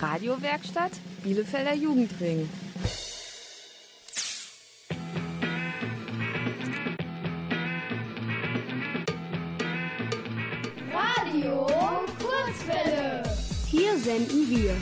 Radiowerkstatt 0.00 0.92
Bielefelder 1.24 1.74
Jugendring. 1.74 2.48
Radio 10.92 11.66
Kurzwelle. 12.18 13.22
Hier 13.66 13.98
senden 13.98 14.48
wir. 14.48 14.76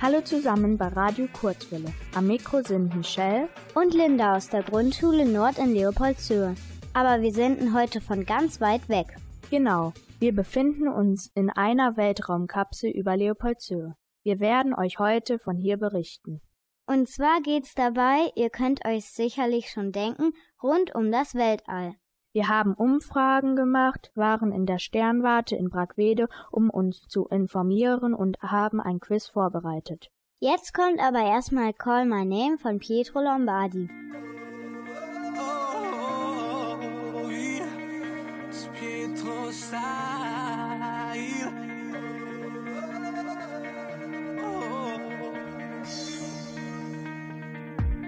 Hallo 0.00 0.22
zusammen 0.22 0.78
bei 0.78 0.88
Radio 0.88 1.28
Kurzwelle. 1.32 1.92
Am 2.14 2.26
Mikro 2.26 2.62
sind 2.62 2.96
Michelle 2.96 3.48
und 3.74 3.92
Linda 3.92 4.36
aus 4.36 4.48
der 4.48 4.62
Grundschule 4.62 5.26
Nord 5.26 5.58
in 5.58 5.74
Leopoldshöhe. 5.74 6.54
Aber 6.94 7.20
wir 7.20 7.32
senden 7.32 7.74
heute 7.74 8.00
von 8.00 8.24
ganz 8.24 8.60
weit 8.62 8.88
weg. 8.88 9.06
Genau, 9.50 9.92
wir 10.22 10.32
befinden 10.32 10.86
uns 10.86 11.32
in 11.34 11.50
einer 11.50 11.96
Weltraumkapsel 11.96 12.88
über 12.90 13.16
Leopoldshöhe. 13.16 13.96
Wir 14.22 14.38
werden 14.38 14.72
euch 14.72 15.00
heute 15.00 15.40
von 15.40 15.56
hier 15.56 15.78
berichten. 15.78 16.40
Und 16.86 17.08
zwar 17.08 17.40
geht's 17.42 17.74
dabei, 17.74 18.30
ihr 18.36 18.48
könnt 18.48 18.86
euch 18.86 19.06
sicherlich 19.06 19.70
schon 19.70 19.90
denken, 19.90 20.32
rund 20.62 20.94
um 20.94 21.10
das 21.10 21.34
Weltall. 21.34 21.96
Wir 22.32 22.46
haben 22.46 22.74
Umfragen 22.74 23.56
gemacht, 23.56 24.12
waren 24.14 24.52
in 24.52 24.64
der 24.64 24.78
Sternwarte 24.78 25.56
in 25.56 25.70
Brackwede, 25.70 26.28
um 26.52 26.70
uns 26.70 27.08
zu 27.08 27.26
informieren 27.26 28.14
und 28.14 28.40
haben 28.42 28.80
ein 28.80 29.00
Quiz 29.00 29.26
vorbereitet. 29.26 30.12
Jetzt 30.38 30.72
kommt 30.72 31.00
aber 31.00 31.24
erstmal 31.24 31.72
Call 31.72 32.06
My 32.06 32.24
Name 32.24 32.58
von 32.58 32.78
Pietro 32.78 33.20
Lombardi. 33.20 33.88
Pietro 39.14 39.50
style. 39.50 41.52
Oh. 44.40 45.34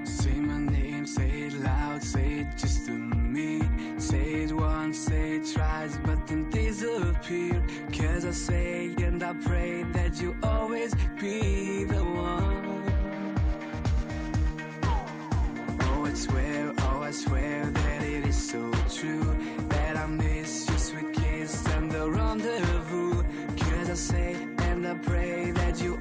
Say 0.05 0.35
my 0.41 0.59
name, 0.59 1.07
say 1.07 1.29
it 1.29 1.53
loud, 1.55 2.03
say 2.03 2.41
it 2.41 2.57
just 2.57 2.87
to 2.87 2.93
me. 2.93 3.61
Say 3.99 4.45
it 4.45 4.53
once, 4.53 4.99
say 4.99 5.37
it 5.37 5.53
twice, 5.53 5.99
but 6.05 6.27
then 6.27 6.49
disappear. 6.51 7.63
Cause 7.93 8.25
I 8.25 8.31
say 8.31 8.95
and 8.99 9.23
I 9.23 9.35
pray 9.45 9.83
that 9.93 10.21
you 10.21 10.35
always 10.43 10.95
be 11.21 11.85
the 11.85 12.03
one. 12.03 12.83
Oh, 15.83 16.05
I 16.07 16.15
swear, 16.15 16.73
oh, 16.79 17.03
I 17.03 17.11
swear 17.11 17.67
that 17.67 18.03
it 18.03 18.27
is 18.27 18.51
so 18.51 18.71
true. 18.89 19.54
Pray 25.03 25.51
that 25.53 25.81
you 25.81 25.94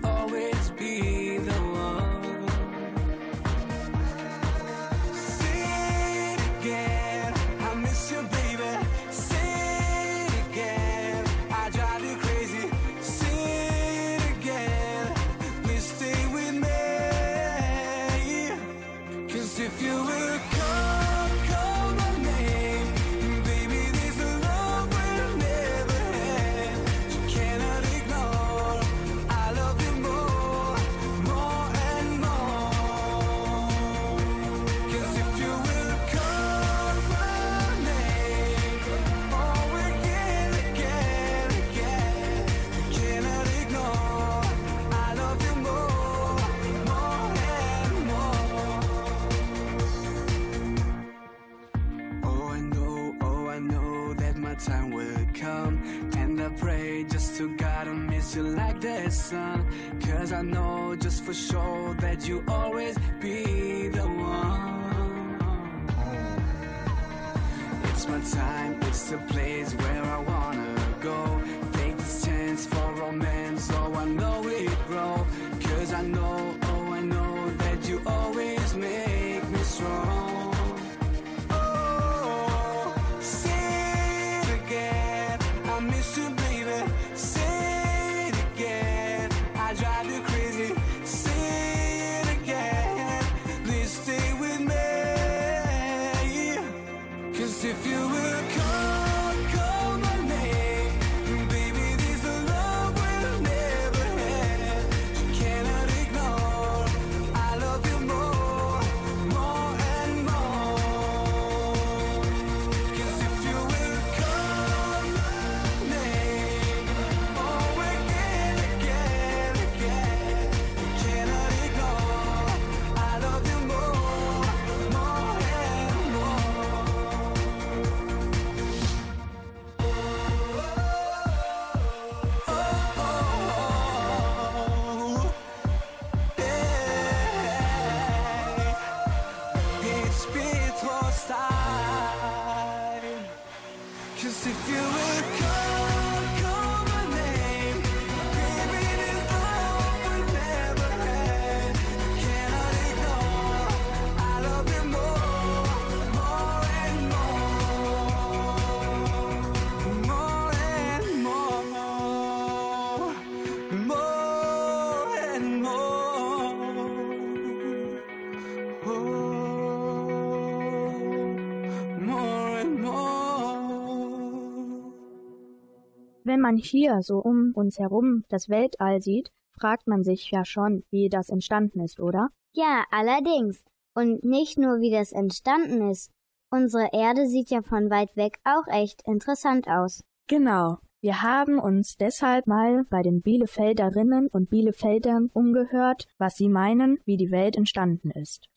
man 176.44 176.58
hier 176.58 177.02
so 177.02 177.18
um 177.18 177.54
uns 177.56 177.80
herum 177.80 178.26
das 178.30 178.50
Weltall 178.50 179.02
sieht, 179.02 179.32
fragt 179.58 179.88
man 179.88 180.04
sich 180.04 180.30
ja 180.30 180.46
schon, 180.46 180.84
wie 180.92 181.10
das 181.10 181.30
entstanden 181.30 181.80
ist, 181.80 182.00
oder? 182.00 182.30
Ja, 182.54 182.84
allerdings. 182.92 183.64
Und 183.96 184.24
nicht 184.24 184.60
nur, 184.60 184.80
wie 184.80 184.92
das 184.92 185.12
entstanden 185.12 185.90
ist. 185.90 186.12
Unsere 186.52 186.90
Erde 186.92 187.28
sieht 187.28 187.50
ja 187.50 187.62
von 187.62 187.90
weit 187.90 188.16
weg 188.16 188.38
auch 188.44 188.68
echt 188.68 189.02
interessant 189.08 189.68
aus. 189.68 190.04
Genau. 190.28 190.78
Wir 191.02 191.22
haben 191.22 191.60
uns 191.60 191.96
deshalb 191.98 192.46
mal 192.46 192.84
bei 192.90 193.02
den 193.02 193.22
Bielefelderinnen 193.22 194.28
und 194.28 194.50
Bielefeldern 194.50 195.30
umgehört, 195.34 196.08
was 196.18 196.36
sie 196.36 196.50
meinen, 196.50 197.00
wie 197.06 197.18
die 197.18 197.32
Welt 197.32 197.56
entstanden 197.56 198.12
ist. 198.12 198.50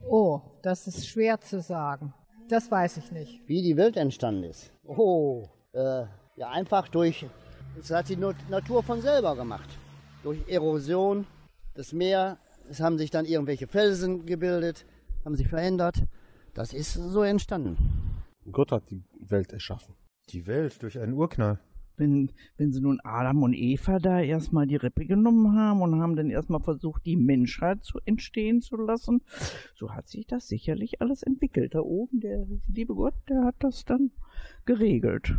Oh, 0.00 0.40
das 0.62 0.86
ist 0.86 1.08
schwer 1.08 1.40
zu 1.40 1.60
sagen. 1.60 2.14
Das 2.52 2.70
weiß 2.70 2.98
ich 2.98 3.10
nicht. 3.12 3.40
Wie 3.48 3.62
die 3.62 3.78
Welt 3.78 3.96
entstanden 3.96 4.44
ist. 4.44 4.70
Oh, 4.84 5.48
äh, 5.72 6.04
ja, 6.36 6.50
einfach 6.50 6.86
durch 6.88 7.24
Das 7.76 7.90
hat 7.90 8.10
die 8.10 8.16
Natur 8.16 8.82
von 8.82 9.00
selber 9.00 9.34
gemacht. 9.34 9.70
Durch 10.22 10.38
Erosion, 10.48 11.26
das 11.72 11.94
Meer, 11.94 12.36
es 12.68 12.78
haben 12.78 12.98
sich 12.98 13.10
dann 13.10 13.24
irgendwelche 13.24 13.66
Felsen 13.66 14.26
gebildet, 14.26 14.84
haben 15.24 15.34
sich 15.34 15.48
verändert. 15.48 16.04
Das 16.52 16.74
ist 16.74 16.92
so 16.92 17.22
entstanden. 17.22 17.78
Gott 18.50 18.70
hat 18.70 18.90
die 18.90 19.02
Welt 19.18 19.54
erschaffen. 19.54 19.94
Die 20.28 20.46
Welt 20.46 20.82
durch 20.82 20.98
einen 20.98 21.14
Urknall. 21.14 21.58
Wenn, 22.02 22.32
wenn 22.56 22.72
sie 22.72 22.80
nun 22.80 22.98
Adam 23.04 23.44
und 23.44 23.54
Eva 23.54 24.00
da 24.00 24.20
erstmal 24.20 24.66
die 24.66 24.74
Rippe 24.74 25.06
genommen 25.06 25.56
haben 25.56 25.82
und 25.82 26.00
haben 26.00 26.16
dann 26.16 26.30
erstmal 26.30 26.58
versucht, 26.58 27.06
die 27.06 27.14
Menschheit 27.14 27.84
zu 27.84 28.00
entstehen 28.04 28.60
zu 28.60 28.74
lassen, 28.76 29.22
so 29.76 29.94
hat 29.94 30.08
sich 30.08 30.26
das 30.26 30.48
sicherlich 30.48 31.00
alles 31.00 31.22
entwickelt. 31.22 31.76
Da 31.76 31.80
oben, 31.80 32.18
der 32.18 32.44
liebe 32.66 32.96
Gott, 32.96 33.14
der 33.28 33.44
hat 33.44 33.54
das 33.60 33.84
dann 33.84 34.10
geregelt. 34.64 35.36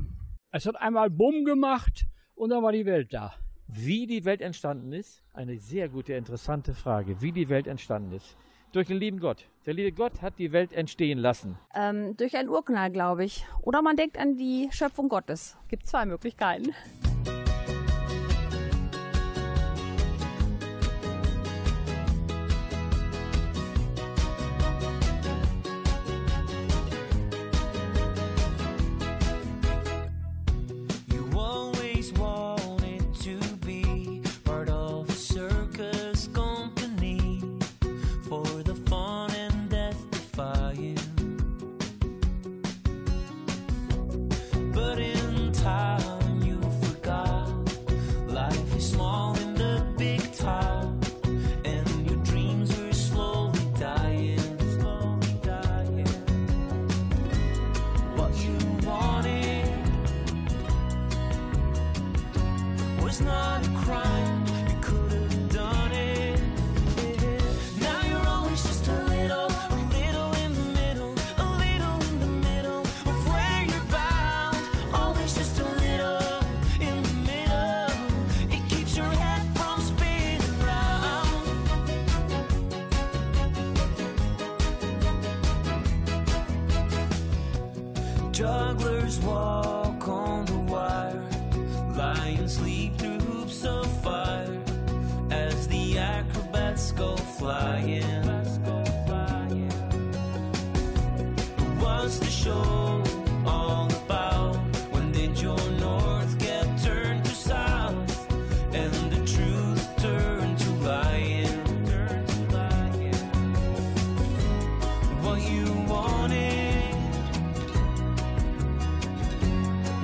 Es 0.51 0.65
hat 0.65 0.77
einmal 0.77 1.09
Bumm 1.09 1.43
gemacht 1.43 2.05
und 2.33 2.51
dann 2.51 2.63
war 2.63 2.71
die 2.71 2.85
Welt 2.85 3.13
da. 3.13 3.33
Wie 3.67 4.07
die 4.07 4.23
Welt 4.23 4.39
entstanden 4.39 4.93
ist? 4.93 5.21
Eine 5.33 5.59
sehr 5.59 5.89
gute, 5.89 6.13
interessante 6.13 6.73
Frage. 6.73 7.21
Wie 7.21 7.33
die 7.33 7.49
Welt 7.49 7.67
entstanden 7.67 8.13
ist. 8.13 8.37
Durch 8.73 8.87
den 8.87 8.97
lieben 8.97 9.19
Gott. 9.19 9.45
Der 9.67 9.75
liebe 9.75 9.91
Gott 9.91 10.23
hat 10.23 10.39
die 10.39 10.51
Welt 10.51 10.73
entstehen 10.73 11.19
lassen. 11.19 11.59
Ähm, 11.75 12.17
durch 12.17 12.35
einen 12.35 12.49
Urknall, 12.49 12.89
glaube 12.89 13.23
ich. 13.23 13.45
Oder 13.61 13.83
man 13.83 13.95
denkt 13.95 14.17
an 14.17 14.35
die 14.35 14.67
Schöpfung 14.71 15.09
Gottes. 15.09 15.55
Gibt 15.67 15.85
zwei 15.85 16.07
Möglichkeiten. 16.07 16.73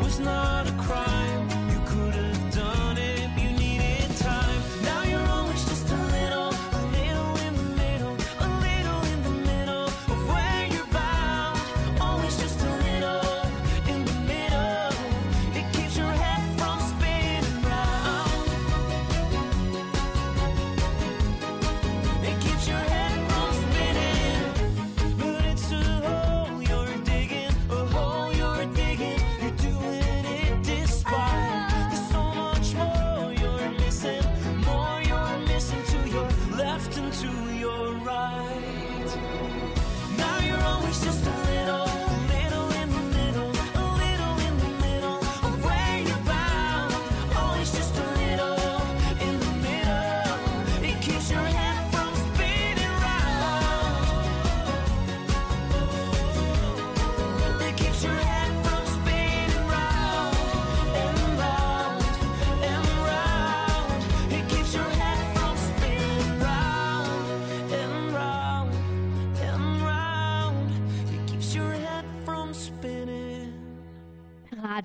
Was 0.10 0.20
not 0.20 0.68
a 0.68 0.72
crime. 0.72 1.39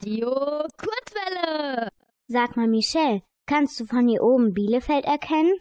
Radio 0.04 0.34
Kurzwelle. 0.76 1.88
Sag 2.28 2.58
mal, 2.58 2.68
Michelle, 2.68 3.22
kannst 3.46 3.80
du 3.80 3.86
von 3.86 4.06
hier 4.06 4.22
oben 4.22 4.52
Bielefeld 4.52 5.06
erkennen? 5.06 5.54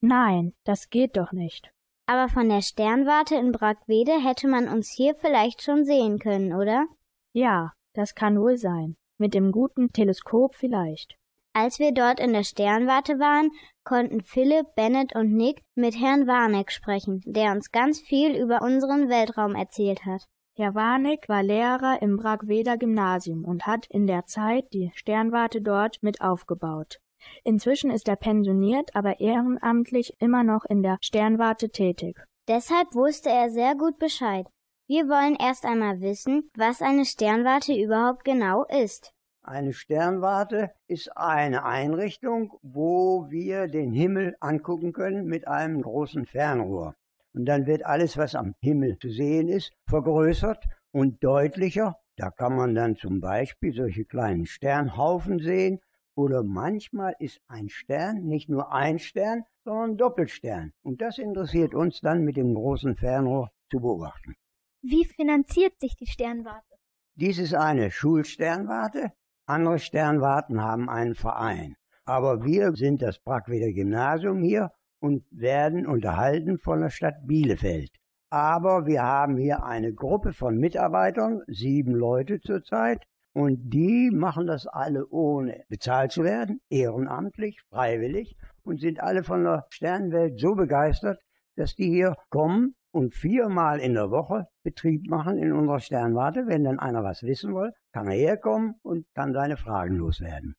Nein, 0.00 0.54
das 0.64 0.88
geht 0.88 1.18
doch 1.18 1.32
nicht. 1.32 1.70
Aber 2.06 2.30
von 2.30 2.48
der 2.48 2.62
Sternwarte 2.62 3.34
in 3.34 3.52
Brackwede 3.52 4.12
hätte 4.12 4.48
man 4.48 4.68
uns 4.68 4.90
hier 4.90 5.14
vielleicht 5.14 5.60
schon 5.60 5.84
sehen 5.84 6.18
können, 6.18 6.54
oder? 6.54 6.86
Ja, 7.34 7.72
das 7.92 8.14
kann 8.14 8.40
wohl 8.40 8.56
sein. 8.56 8.96
Mit 9.18 9.34
dem 9.34 9.52
guten 9.52 9.92
Teleskop 9.92 10.54
vielleicht. 10.54 11.18
Als 11.52 11.78
wir 11.78 11.92
dort 11.92 12.18
in 12.18 12.32
der 12.32 12.44
Sternwarte 12.44 13.18
waren, 13.18 13.50
konnten 13.84 14.22
Philipp, 14.22 14.74
Bennett 14.74 15.14
und 15.14 15.34
Nick 15.34 15.60
mit 15.74 16.00
Herrn 16.00 16.26
Warneck 16.26 16.72
sprechen, 16.72 17.20
der 17.26 17.52
uns 17.52 17.70
ganz 17.70 18.00
viel 18.00 18.36
über 18.36 18.62
unseren 18.62 19.10
Weltraum 19.10 19.54
erzählt 19.54 20.06
hat. 20.06 20.22
Herr 20.54 20.74
Warneck 20.74 21.30
war 21.30 21.42
Lehrer 21.42 22.02
im 22.02 22.18
Brackweder 22.18 22.76
Gymnasium 22.76 23.46
und 23.46 23.64
hat 23.66 23.86
in 23.86 24.06
der 24.06 24.26
Zeit 24.26 24.70
die 24.74 24.90
Sternwarte 24.94 25.62
dort 25.62 26.02
mit 26.02 26.20
aufgebaut. 26.20 26.98
Inzwischen 27.42 27.90
ist 27.90 28.06
er 28.06 28.16
pensioniert, 28.16 28.94
aber 28.94 29.18
ehrenamtlich 29.18 30.14
immer 30.18 30.42
noch 30.42 30.66
in 30.66 30.82
der 30.82 30.98
Sternwarte 31.00 31.70
tätig. 31.70 32.18
Deshalb 32.48 32.94
wusste 32.94 33.30
er 33.30 33.48
sehr 33.48 33.74
gut 33.74 33.98
Bescheid. 33.98 34.46
Wir 34.86 35.08
wollen 35.08 35.36
erst 35.40 35.64
einmal 35.64 36.02
wissen, 36.02 36.50
was 36.54 36.82
eine 36.82 37.06
Sternwarte 37.06 37.72
überhaupt 37.74 38.22
genau 38.24 38.64
ist. 38.64 39.14
Eine 39.44 39.72
Sternwarte 39.72 40.70
ist 40.86 41.16
eine 41.16 41.64
Einrichtung, 41.64 42.58
wo 42.60 43.26
wir 43.30 43.68
den 43.68 43.92
Himmel 43.92 44.36
angucken 44.40 44.92
können 44.92 45.24
mit 45.24 45.48
einem 45.48 45.80
großen 45.80 46.26
Fernrohr. 46.26 46.94
Und 47.34 47.46
dann 47.46 47.66
wird 47.66 47.84
alles, 47.86 48.16
was 48.16 48.34
am 48.34 48.54
Himmel 48.60 48.98
zu 48.98 49.10
sehen 49.10 49.48
ist, 49.48 49.72
vergrößert 49.88 50.64
und 50.92 51.22
deutlicher. 51.24 51.96
Da 52.16 52.30
kann 52.30 52.56
man 52.56 52.74
dann 52.74 52.96
zum 52.96 53.20
Beispiel 53.20 53.72
solche 53.72 54.04
kleinen 54.04 54.46
Sternhaufen 54.46 55.38
sehen. 55.38 55.80
Oder 56.14 56.42
manchmal 56.42 57.14
ist 57.18 57.40
ein 57.48 57.70
Stern 57.70 58.24
nicht 58.24 58.50
nur 58.50 58.70
ein 58.70 58.98
Stern, 58.98 59.44
sondern 59.64 59.92
ein 59.92 59.96
Doppelstern. 59.96 60.72
Und 60.82 61.00
das 61.00 61.16
interessiert 61.16 61.74
uns 61.74 62.00
dann 62.00 62.22
mit 62.22 62.36
dem 62.36 62.54
großen 62.54 62.96
Fernrohr 62.96 63.50
zu 63.70 63.80
beobachten. 63.80 64.34
Wie 64.82 65.06
finanziert 65.06 65.78
sich 65.80 65.96
die 65.96 66.06
Sternwarte? 66.06 66.76
Dies 67.14 67.38
ist 67.38 67.54
eine 67.54 67.90
Schulsternwarte. 67.90 69.12
Andere 69.46 69.78
Sternwarten 69.78 70.60
haben 70.60 70.90
einen 70.90 71.14
Verein. 71.14 71.76
Aber 72.04 72.44
wir 72.44 72.72
sind 72.72 73.00
das 73.00 73.18
Brackweder 73.20 73.72
Gymnasium 73.72 74.42
hier 74.42 74.70
und 75.02 75.24
werden 75.32 75.84
unterhalten 75.86 76.58
von 76.58 76.80
der 76.80 76.90
Stadt 76.90 77.26
Bielefeld. 77.26 77.90
Aber 78.30 78.86
wir 78.86 79.02
haben 79.02 79.36
hier 79.36 79.64
eine 79.64 79.92
Gruppe 79.92 80.32
von 80.32 80.56
Mitarbeitern, 80.56 81.42
sieben 81.48 81.92
Leute 81.92 82.40
zurzeit, 82.40 83.02
und 83.34 83.58
die 83.70 84.10
machen 84.12 84.46
das 84.46 84.66
alle 84.66 85.06
ohne 85.08 85.64
bezahlt 85.68 86.12
zu 86.12 86.22
werden, 86.22 86.60
ehrenamtlich, 86.70 87.60
freiwillig 87.68 88.36
und 88.62 88.80
sind 88.80 89.00
alle 89.00 89.24
von 89.24 89.42
der 89.42 89.66
Sternenwelt 89.70 90.38
so 90.38 90.54
begeistert, 90.54 91.18
dass 91.56 91.74
die 91.74 91.88
hier 91.88 92.14
kommen 92.30 92.74
und 92.92 93.14
viermal 93.14 93.80
in 93.80 93.94
der 93.94 94.10
Woche 94.10 94.46
Betrieb 94.62 95.08
machen 95.08 95.38
in 95.38 95.52
unserer 95.52 95.80
Sternwarte. 95.80 96.46
Wenn 96.46 96.64
dann 96.64 96.78
einer 96.78 97.02
was 97.02 97.22
wissen 97.22 97.54
will, 97.54 97.72
kann 97.92 98.06
er 98.06 98.16
herkommen 98.16 98.74
und 98.82 99.06
kann 99.14 99.32
seine 99.32 99.56
Fragen 99.56 99.96
loswerden. 99.96 100.54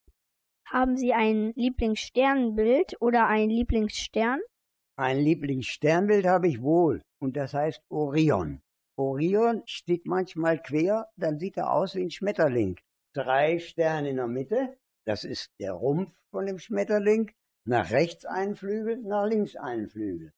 Haben 0.65 0.97
Sie 0.97 1.13
ein 1.13 1.53
Lieblingssternbild 1.55 2.99
oder 2.99 3.27
einen 3.27 3.49
Lieblingsstern? 3.49 4.39
Ein 4.95 5.19
Lieblingssternbild 5.19 6.25
habe 6.25 6.47
ich 6.47 6.61
wohl 6.61 7.01
und 7.19 7.35
das 7.35 7.53
heißt 7.53 7.81
Orion. 7.89 8.61
Orion 8.95 9.63
steht 9.65 10.05
manchmal 10.05 10.61
quer, 10.61 11.09
dann 11.15 11.39
sieht 11.39 11.57
er 11.57 11.71
aus 11.71 11.95
wie 11.95 12.03
ein 12.03 12.11
Schmetterling. 12.11 12.79
Drei 13.13 13.59
Sterne 13.59 14.09
in 14.09 14.17
der 14.17 14.27
Mitte, 14.27 14.77
das 15.05 15.23
ist 15.23 15.51
der 15.59 15.73
Rumpf 15.73 16.11
von 16.31 16.45
dem 16.45 16.59
Schmetterling, 16.59 17.31
nach 17.65 17.91
rechts 17.91 18.25
einen 18.25 18.55
Flügel, 18.55 19.01
nach 19.01 19.27
links 19.27 19.55
einen 19.55 19.89
Flügel. 19.89 20.31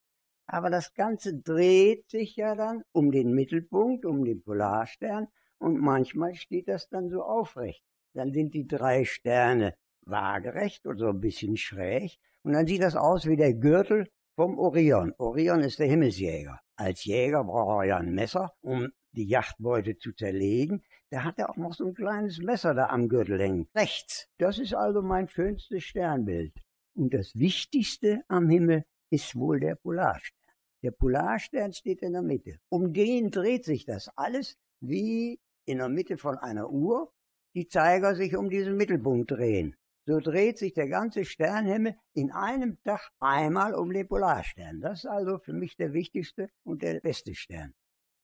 Aber 0.46 0.70
das 0.70 0.94
Ganze 0.94 1.34
dreht 1.34 2.08
sich 2.08 2.36
ja 2.36 2.54
dann 2.54 2.82
um 2.92 3.10
den 3.10 3.32
Mittelpunkt, 3.34 4.04
um 4.04 4.24
den 4.24 4.42
Polarstern 4.42 5.28
und 5.58 5.80
manchmal 5.80 6.34
steht 6.34 6.68
das 6.68 6.88
dann 6.88 7.10
so 7.10 7.22
aufrecht. 7.22 7.82
Dann 8.14 8.32
sind 8.32 8.54
die 8.54 8.66
drei 8.66 9.04
Sterne 9.04 9.74
waagerecht 10.06 10.86
oder 10.86 10.98
so 10.98 11.08
ein 11.08 11.20
bisschen 11.20 11.56
schräg 11.56 12.18
und 12.42 12.52
dann 12.52 12.66
sieht 12.66 12.82
das 12.82 12.96
aus 12.96 13.26
wie 13.26 13.36
der 13.36 13.54
Gürtel 13.54 14.08
vom 14.36 14.58
Orion. 14.58 15.12
Orion 15.18 15.60
ist 15.60 15.78
der 15.78 15.88
Himmelsjäger. 15.88 16.60
Als 16.76 17.04
Jäger 17.04 17.44
braucht 17.44 17.82
er 17.82 17.88
ja 17.88 17.96
ein 17.98 18.14
Messer, 18.14 18.52
um 18.60 18.92
die 19.12 19.26
Yachtbeute 19.26 19.98
zu 19.98 20.12
zerlegen. 20.12 20.84
Da 21.10 21.24
hat 21.24 21.38
er 21.38 21.50
auch 21.50 21.56
noch 21.56 21.74
so 21.74 21.86
ein 21.86 21.94
kleines 21.94 22.38
Messer 22.38 22.74
da 22.74 22.86
am 22.88 23.08
Gürtel 23.08 23.40
hängen. 23.40 23.68
Rechts. 23.74 24.28
Das 24.38 24.58
ist 24.58 24.74
also 24.74 25.02
mein 25.02 25.28
schönstes 25.28 25.84
Sternbild. 25.84 26.54
Und 26.94 27.14
das 27.14 27.34
Wichtigste 27.34 28.22
am 28.28 28.48
Himmel 28.48 28.84
ist 29.10 29.34
wohl 29.36 29.58
der 29.60 29.74
Polarstern. 29.74 30.36
Der 30.82 30.90
Polarstern 30.90 31.72
steht 31.72 32.02
in 32.02 32.12
der 32.12 32.22
Mitte. 32.22 32.58
Um 32.68 32.92
den 32.92 33.30
dreht 33.30 33.64
sich 33.64 33.86
das 33.86 34.08
alles 34.16 34.56
wie 34.80 35.40
in 35.64 35.78
der 35.78 35.88
Mitte 35.88 36.18
von 36.18 36.36
einer 36.36 36.70
Uhr. 36.70 37.10
Die 37.54 37.66
Zeiger 37.66 38.14
sich 38.14 38.36
um 38.36 38.50
diesen 38.50 38.76
Mittelpunkt 38.76 39.30
drehen. 39.30 39.74
So 40.08 40.20
dreht 40.20 40.56
sich 40.56 40.72
der 40.72 40.88
ganze 40.88 41.24
Sternhimmel 41.24 41.96
in 42.14 42.30
einem 42.30 42.80
Tag 42.84 43.10
einmal 43.18 43.74
um 43.74 43.92
den 43.92 44.06
Polarstern. 44.06 44.80
Das 44.80 45.00
ist 45.00 45.10
also 45.10 45.38
für 45.38 45.52
mich 45.52 45.76
der 45.76 45.92
wichtigste 45.92 46.48
und 46.64 46.82
der 46.82 47.00
beste 47.00 47.34
Stern. 47.34 47.74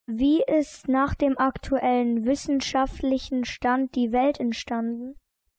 Wie 0.07 0.43
ist 0.43 0.87
nach 0.87 1.15
dem 1.15 1.37
aktuellen 1.39 2.25
wissenschaftlichen 2.25 3.45
Stand 3.45 3.97
die 3.97 4.13
Welt 4.13 4.39
entstanden? 4.39 5.17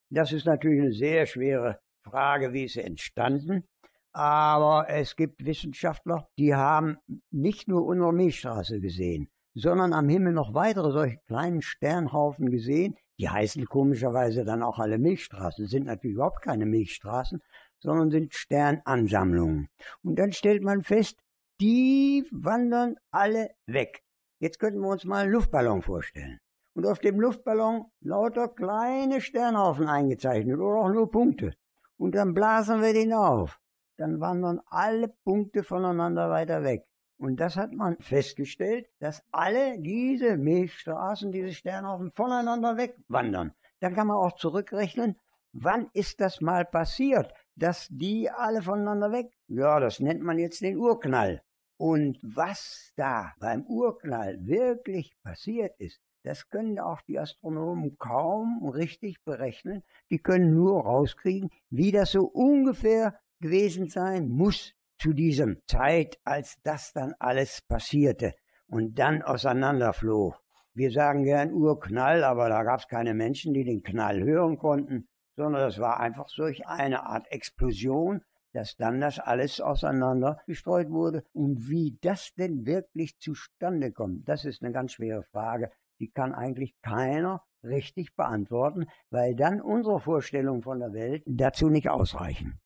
Das 0.09 0.31
ist 0.31 0.45
natürlich 0.45 0.81
eine 0.81 0.93
sehr 0.93 1.25
schwere 1.25 1.79
Frage, 2.03 2.53
wie 2.53 2.65
ist 2.65 2.73
sie 2.73 2.83
entstanden. 2.83 3.65
Aber 4.13 4.87
es 4.89 5.17
gibt 5.17 5.45
Wissenschaftler, 5.45 6.29
die 6.37 6.53
haben 6.53 6.97
nicht 7.31 7.67
nur 7.67 7.85
unsere 7.85 8.13
Milchstraße 8.13 8.79
gesehen, 8.79 9.29
sondern 9.55 9.91
am 9.91 10.07
Himmel 10.07 10.31
noch 10.33 10.53
weitere 10.53 10.91
solche 10.91 11.17
kleinen 11.25 11.61
Sternhaufen 11.61 12.49
gesehen. 12.49 12.95
Die 13.23 13.29
heißen 13.29 13.67
komischerweise 13.67 14.43
dann 14.43 14.61
auch 14.61 14.79
alle 14.79 14.97
Milchstraßen, 14.97 15.65
sind 15.65 15.85
natürlich 15.85 16.15
überhaupt 16.15 16.41
keine 16.41 16.65
Milchstraßen, 16.65 17.41
sondern 17.79 18.11
sind 18.11 18.33
Sternansammlungen. 18.33 19.69
Und 20.03 20.19
dann 20.19 20.33
stellt 20.33 20.61
man 20.61 20.83
fest, 20.83 21.17
die 21.61 22.27
wandern 22.31 22.97
alle 23.11 23.51
weg. 23.65 24.03
Jetzt 24.39 24.59
könnten 24.59 24.81
wir 24.81 24.89
uns 24.89 25.05
mal 25.05 25.23
einen 25.23 25.31
Luftballon 25.31 25.81
vorstellen. 25.83 26.37
Und 26.73 26.85
auf 26.85 26.99
dem 26.99 27.17
Luftballon 27.21 27.85
lauter 28.01 28.49
kleine 28.49 29.21
Sternhaufen 29.21 29.87
eingezeichnet 29.87 30.59
oder 30.59 30.81
auch 30.81 30.89
nur 30.89 31.09
Punkte. 31.09 31.53
Und 31.95 32.15
dann 32.15 32.33
blasen 32.33 32.81
wir 32.81 32.91
den 32.91 33.13
auf. 33.13 33.57
Dann 33.97 34.19
wandern 34.19 34.59
alle 34.65 35.07
Punkte 35.23 35.63
voneinander 35.63 36.29
weiter 36.29 36.61
weg. 36.63 36.83
Und 37.23 37.37
das 37.37 37.55
hat 37.55 37.71
man 37.71 37.95
festgestellt, 37.99 38.89
dass 38.99 39.23
alle 39.31 39.79
diese 39.79 40.35
Milchstraßen, 40.35 41.31
diese 41.31 41.53
Sternhaufen 41.53 42.11
voneinander 42.11 42.75
wegwandern. 42.75 43.53
Dann 43.79 43.95
kann 43.95 44.07
man 44.07 44.17
auch 44.17 44.35
zurückrechnen, 44.35 45.15
wann 45.53 45.87
ist 45.93 46.19
das 46.19 46.41
mal 46.41 46.65
passiert, 46.65 47.33
dass 47.55 47.87
die 47.89 48.29
alle 48.29 48.61
voneinander 48.61 49.13
weg? 49.13 49.31
Ja, 49.47 49.79
das 49.79 50.01
nennt 50.01 50.21
man 50.21 50.37
jetzt 50.37 50.59
den 50.59 50.75
Urknall. 50.75 51.41
Und 51.77 52.19
was 52.21 52.91
da 52.97 53.31
beim 53.39 53.63
Urknall 53.67 54.45
wirklich 54.45 55.15
passiert 55.23 55.79
ist, 55.79 56.01
das 56.23 56.49
können 56.49 56.77
auch 56.77 56.99
die 57.03 57.19
Astronomen 57.19 57.97
kaum 57.99 58.67
richtig 58.67 59.23
berechnen. 59.23 59.81
Die 60.09 60.19
können 60.19 60.53
nur 60.53 60.81
rauskriegen, 60.81 61.51
wie 61.69 61.93
das 61.93 62.11
so 62.11 62.25
ungefähr 62.25 63.17
gewesen 63.39 63.87
sein 63.87 64.27
muss 64.27 64.73
zu 65.03 65.11
diesem 65.11 65.57
Zeit, 65.67 66.17
als 66.23 66.55
das 66.63 66.93
dann 66.93 67.13
alles 67.19 67.61
passierte 67.67 68.35
und 68.67 68.97
dann 68.97 69.21
auseinanderflog. 69.21 70.39
Wir 70.73 70.91
sagen 70.91 71.25
gern 71.25 71.51
Urknall, 71.51 72.23
aber 72.23 72.47
da 72.47 72.63
gab 72.63 72.79
es 72.79 72.87
keine 72.87 73.13
Menschen, 73.13 73.53
die 73.53 73.65
den 73.65 73.83
Knall 73.83 74.23
hören 74.23 74.57
konnten, 74.57 75.09
sondern 75.35 75.61
das 75.61 75.77
war 75.77 75.99
einfach 75.99 76.29
solch 76.29 76.65
eine 76.67 77.05
Art 77.05 77.29
Explosion, 77.33 78.21
dass 78.53 78.77
dann 78.77 79.01
das 79.01 79.19
alles 79.19 79.59
auseinander 79.59 80.39
gestreut 80.47 80.89
wurde. 80.89 81.25
Und 81.33 81.67
wie 81.67 81.97
das 81.99 82.33
denn 82.35 82.65
wirklich 82.65 83.17
zustande 83.19 83.91
kommt, 83.91 84.29
das 84.29 84.45
ist 84.45 84.63
eine 84.63 84.71
ganz 84.71 84.93
schwere 84.93 85.23
Frage. 85.23 85.69
Die 85.99 86.11
kann 86.11 86.33
eigentlich 86.33 86.75
keiner 86.81 87.43
richtig 87.61 88.15
beantworten, 88.15 88.85
weil 89.09 89.35
dann 89.35 89.59
unsere 89.59 89.99
Vorstellungen 89.99 90.61
von 90.61 90.79
der 90.79 90.93
Welt 90.93 91.23
dazu 91.25 91.67
nicht 91.67 91.89
ausreichen. 91.89 92.57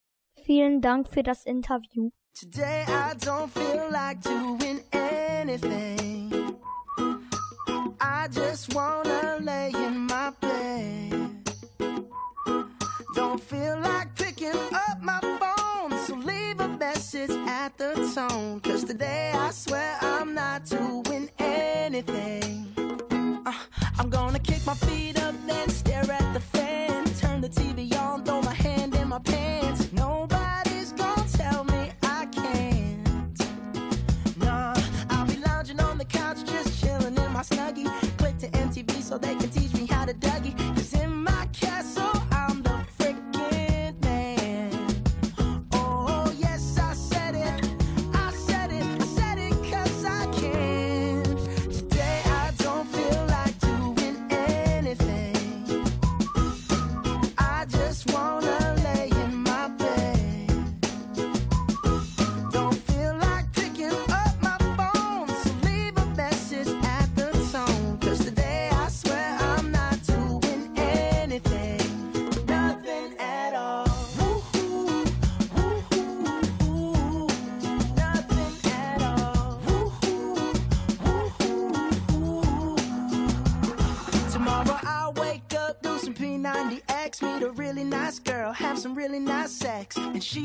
Vielen 0.45 0.81
Dank 0.81 1.09
für 1.09 1.23
das 1.23 1.43
Interview. 1.45 2.11
Today 2.39 2.83
I 2.87 3.15
don't 3.15 3.51
feel 3.51 3.89
like 3.91 4.21
doing 4.21 4.83
anything. 4.93 6.55
I 7.99 8.27
just 8.29 8.75
wanna 8.75 9.39
lay 9.41 9.71
in 9.73 10.05
my 10.05 10.31
bed. 10.39 11.49
Don't 13.15 13.41
feel 13.41 13.79
like 13.79 14.13
picking 14.13 14.53
up 14.71 15.01
my 15.01 15.19
phone, 15.39 15.97
so 16.05 16.13
leave 16.13 16.59
a 16.59 16.67
message 16.67 17.31
at 17.31 17.75
the 17.75 17.95
tone. 18.13 18.59
Cause 18.59 18.83
today 18.83 19.31
I 19.33 19.49
swear 19.49 19.97
I'm 19.99 20.35
not 20.35 20.63
doing 20.65 21.31
anything. 21.39 22.67
Uh, 23.47 23.53
I'm 23.97 24.11
gonna 24.11 24.37
kick 24.39 24.63
my 24.63 24.75
feet 24.75 25.19
up, 25.23 25.33
and 25.49 25.71
stare 25.71 26.11
at 26.11 26.26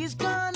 he's 0.03 0.15
gone. 0.17 0.52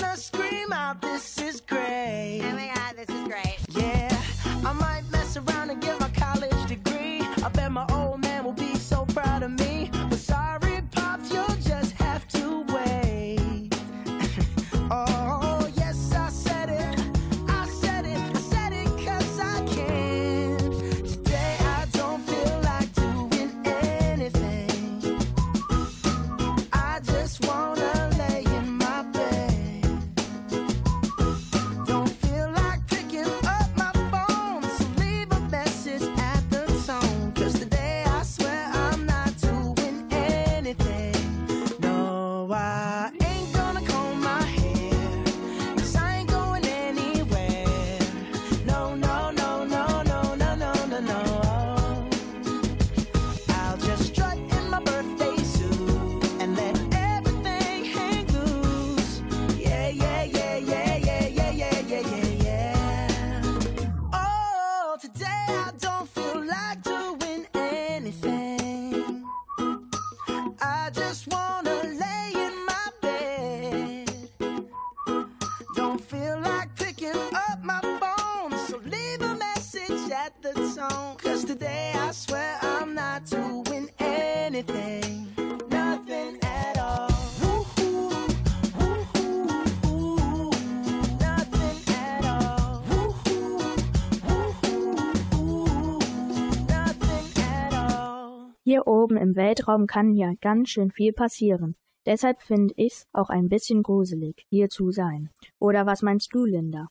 Weltraum 99.37 99.87
kann 99.87 100.13
ja 100.13 100.33
ganz 100.41 100.69
schön 100.69 100.91
viel 100.91 101.13
passieren. 101.13 101.75
Deshalb 102.05 102.41
finde 102.41 102.73
ich's 102.77 103.07
auch 103.13 103.29
ein 103.29 103.47
bisschen 103.47 103.83
gruselig, 103.83 104.45
hier 104.49 104.69
zu 104.69 104.91
sein. 104.91 105.29
Oder 105.59 105.85
was 105.85 106.01
meinst 106.01 106.33
du, 106.33 106.43
Linda? 106.43 106.87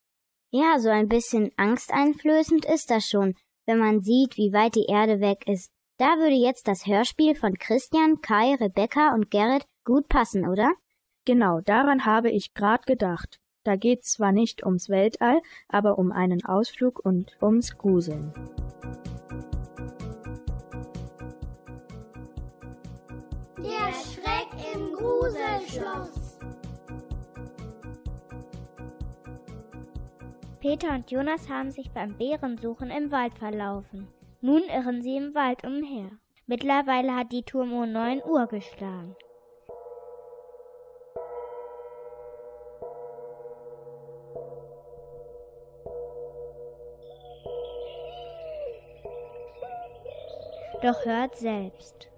Ja, 0.51 0.79
so 0.79 0.89
ein 0.89 1.09
bisschen 1.09 1.51
angsteinflößend 1.57 2.65
ist 2.65 2.91
das 2.91 3.07
schon, 3.07 3.35
wenn 3.67 3.79
man 3.79 4.01
sieht, 4.01 4.37
wie 4.39 4.53
weit 4.53 4.75
die 4.75 4.87
Erde 4.89 5.21
weg 5.21 5.47
ist. 5.47 5.71
Da 5.99 6.19
würde 6.19 6.37
jetzt 6.37 6.69
das 6.69 6.87
Hörspiel 6.87 7.35
von 7.35 7.55
Christian, 7.59 8.21
Kai, 8.21 8.55
Rebecca 8.55 9.15
und 9.15 9.31
Gerrit 9.31 9.67
gut 9.85 10.09
passen, 10.09 10.47
oder? 10.47 10.73
Genau, 11.25 11.61
daran 11.61 12.05
habe 12.05 12.31
ich 12.31 12.55
grad 12.55 12.87
gedacht. 12.87 13.41
Da 13.65 13.77
geht's 13.77 14.13
zwar 14.13 14.33
nicht 14.33 14.65
ums 14.65 14.89
Weltall, 14.89 15.41
aber 15.69 15.99
um 15.99 16.13
einen 16.13 16.45
Ausflug 16.45 17.05
und 17.05 17.37
ums 17.43 17.77
Gruseln. 17.77 18.33
Im 24.77 24.93
Gruselschloss. 24.93 26.39
Peter 30.61 30.91
und 30.91 31.11
Jonas 31.11 31.49
haben 31.49 31.71
sich 31.71 31.91
beim 31.93 32.17
Bärensuchen 32.17 32.91
im 32.91 33.11
Wald 33.11 33.35
verlaufen. 33.39 34.09
Nun 34.41 34.63
irren 34.65 35.03
sie 35.03 35.17
im 35.17 35.35
Wald 35.35 35.65
umher. 35.65 36.11
Mittlerweile 36.47 37.15
hat 37.15 37.33
die 37.33 37.43
Turmuhr 37.43 37.87
9 37.87 38.23
Uhr 38.25 38.47
geschlagen. 38.47 39.17
Doch 50.83 51.05
hört 51.05 51.37
selbst. 51.37 52.09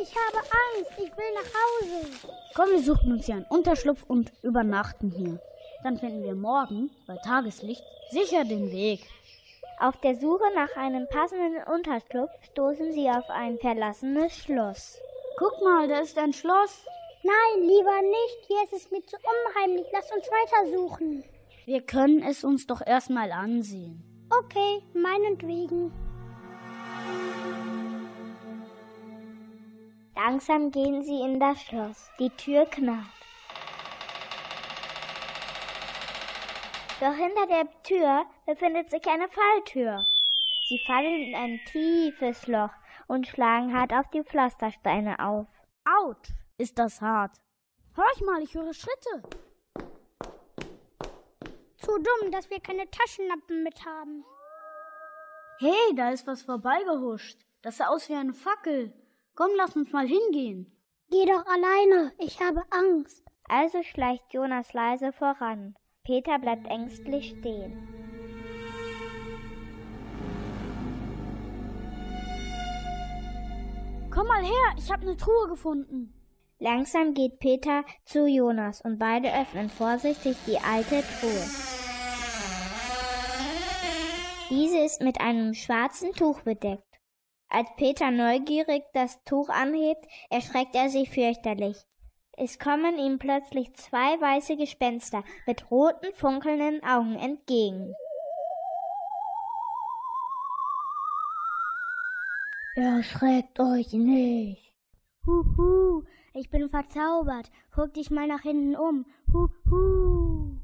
Ich 0.00 0.14
habe 0.14 0.38
Angst, 0.38 0.92
ich 0.96 1.16
will 1.16 1.34
nach 1.34 1.50
Hause. 1.58 2.06
Komm, 2.54 2.70
wir 2.70 2.82
suchen 2.82 3.12
uns 3.12 3.26
hier 3.26 3.34
einen 3.34 3.46
Unterschlupf 3.46 4.04
und 4.06 4.32
übernachten 4.42 5.10
hier. 5.10 5.40
Dann 5.82 5.98
finden 5.98 6.22
wir 6.22 6.34
morgen, 6.34 6.90
bei 7.06 7.16
Tageslicht, 7.16 7.82
sicher 8.10 8.44
den 8.44 8.70
Weg. 8.70 9.00
Auf 9.80 9.96
der 10.00 10.14
Suche 10.14 10.44
nach 10.54 10.76
einem 10.76 11.08
passenden 11.08 11.62
Unterschlupf 11.72 12.30
stoßen 12.52 12.92
sie 12.92 13.08
auf 13.10 13.28
ein 13.28 13.58
verlassenes 13.58 14.36
Schloss. 14.36 14.98
Guck 15.36 15.62
mal, 15.62 15.88
da 15.88 15.98
ist 15.98 16.16
ein 16.18 16.32
Schloss. 16.32 16.84
Nein, 17.22 17.62
lieber 17.66 18.00
nicht. 18.02 18.46
Hier 18.46 18.62
ist 18.64 18.72
es 18.72 18.90
mir 18.92 19.04
zu 19.04 19.16
unheimlich. 19.16 19.86
Lass 19.92 20.10
uns 20.12 20.28
weitersuchen. 20.28 21.24
Wir 21.64 21.82
können 21.82 22.22
es 22.22 22.44
uns 22.44 22.66
doch 22.66 22.84
erstmal 22.86 23.32
ansehen. 23.32 24.02
Okay, 24.30 24.82
meinetwegen. 24.94 25.92
Langsam 30.18 30.72
gehen 30.72 31.00
sie 31.04 31.20
in 31.20 31.38
das 31.38 31.62
Schloss. 31.62 32.10
Die 32.18 32.30
Tür 32.30 32.66
knarrt. 32.66 33.06
Doch 36.98 37.14
hinter 37.14 37.46
der 37.46 37.82
Tür 37.84 38.26
befindet 38.44 38.90
sich 38.90 39.06
eine 39.06 39.28
Falltür. 39.28 40.04
Sie 40.68 40.80
fallen 40.88 41.22
in 41.22 41.34
ein 41.36 41.60
tiefes 41.70 42.48
Loch 42.48 42.72
und 43.06 43.28
schlagen 43.28 43.72
hart 43.72 43.92
auf 43.92 44.10
die 44.10 44.24
Pflastersteine 44.24 45.20
auf. 45.20 45.46
Autsch, 45.84 46.30
ist 46.56 46.80
das 46.80 47.00
hart. 47.00 47.36
Horch 47.96 48.20
mal, 48.22 48.42
ich 48.42 48.54
höre 48.54 48.74
Schritte. 48.74 49.22
Zu 51.76 51.92
dumm, 51.96 52.32
dass 52.32 52.50
wir 52.50 52.58
keine 52.58 52.90
Taschenlampen 52.90 53.62
mit 53.62 53.86
haben. 53.86 54.24
Hey, 55.60 55.94
da 55.94 56.10
ist 56.10 56.26
was 56.26 56.42
vorbeigehuscht. 56.42 57.38
Das 57.62 57.76
sah 57.76 57.86
aus 57.86 58.08
wie 58.08 58.14
eine 58.14 58.34
Fackel. 58.34 58.92
Komm, 59.38 59.52
lass 59.56 59.76
uns 59.76 59.92
mal 59.92 60.08
hingehen. 60.08 60.66
Geh 61.12 61.24
doch 61.24 61.46
alleine, 61.46 62.12
ich 62.18 62.40
habe 62.40 62.60
Angst. 62.70 63.24
Also 63.44 63.84
schleicht 63.84 64.34
Jonas 64.34 64.72
leise 64.72 65.12
voran. 65.12 65.76
Peter 66.02 66.40
bleibt 66.40 66.66
ängstlich 66.66 67.36
stehen. 67.38 67.78
Komm 74.10 74.26
mal 74.26 74.42
her, 74.42 74.74
ich 74.76 74.90
habe 74.90 75.02
eine 75.02 75.16
Truhe 75.16 75.46
gefunden. 75.46 76.12
Langsam 76.58 77.14
geht 77.14 77.38
Peter 77.38 77.84
zu 78.06 78.26
Jonas 78.26 78.80
und 78.80 78.98
beide 78.98 79.32
öffnen 79.40 79.70
vorsichtig 79.70 80.36
die 80.48 80.58
alte 80.58 81.04
Truhe. 81.20 81.46
Diese 84.50 84.78
ist 84.78 85.00
mit 85.00 85.20
einem 85.20 85.54
schwarzen 85.54 86.12
Tuch 86.12 86.40
bedeckt. 86.40 86.87
Als 87.50 87.68
Peter 87.76 88.10
neugierig 88.10 88.84
das 88.92 89.22
Tuch 89.24 89.48
anhebt, 89.48 90.06
erschreckt 90.28 90.74
er 90.74 90.90
sich 90.90 91.08
fürchterlich. 91.08 91.76
Es 92.36 92.58
kommen 92.58 92.98
ihm 92.98 93.18
plötzlich 93.18 93.74
zwei 93.74 94.20
weiße 94.20 94.56
Gespenster 94.56 95.24
mit 95.46 95.70
roten, 95.70 96.12
funkelnden 96.12 96.84
Augen 96.84 97.16
entgegen. 97.16 97.94
Erschreckt 102.76 103.58
euch 103.58 103.92
nicht. 103.92 104.72
Huhu, 105.26 106.04
ich 106.32 106.48
bin 106.48 106.68
verzaubert. 106.68 107.50
Guck 107.74 107.94
dich 107.94 108.10
mal 108.10 108.28
nach 108.28 108.42
hinten 108.42 108.76
um. 108.76 109.04
Huhu. 109.32 110.58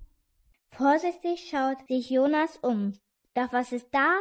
Vorsichtig 0.70 1.48
schaut 1.50 1.78
sich 1.88 2.10
Jonas 2.10 2.58
um. 2.58 2.92
Doch 3.34 3.52
was 3.52 3.72
ist 3.72 3.88
da? 3.90 4.14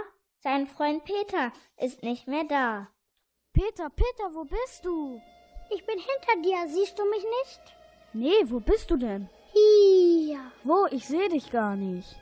Sein 0.43 0.67
Freund 0.67 1.06
Peter 1.06 1.53
ist 1.77 2.03
nicht 2.03 2.27
mehr 2.27 2.43
da. 2.43 2.89
Peter, 3.53 3.89
Peter, 3.89 4.34
wo 4.34 4.43
bist 4.43 4.84
du? 4.84 5.21
Ich 5.69 5.86
bin 5.86 5.95
hinter 5.97 6.41
dir, 6.41 6.67
siehst 6.67 6.99
du 6.99 7.06
mich 7.06 7.23
nicht? 7.23 7.62
Nee, 8.12 8.51
wo 8.51 8.60
bist 8.60 8.91
du 8.91 8.97
denn? 8.97 9.29
Hier. 9.53 10.41
Wo? 10.65 10.86
Ich 10.91 11.08
sehe 11.08 11.29
dich 11.29 11.49
gar 11.49 11.77
nicht. 11.77 12.13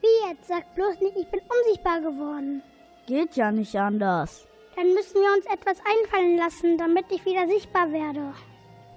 Wie 0.00 0.30
jetzt? 0.30 0.48
Sag 0.48 0.74
bloß 0.76 0.98
nicht, 1.00 1.18
ich 1.18 1.26
bin 1.26 1.40
unsichtbar 1.42 2.00
geworden. 2.00 2.62
Geht 3.06 3.36
ja 3.36 3.52
nicht 3.52 3.76
anders. 3.76 4.48
Dann 4.74 4.94
müssen 4.94 5.20
wir 5.20 5.36
uns 5.36 5.44
etwas 5.44 5.76
einfallen 5.84 6.38
lassen, 6.38 6.78
damit 6.78 7.12
ich 7.12 7.26
wieder 7.26 7.46
sichtbar 7.48 7.92
werde. 7.92 8.32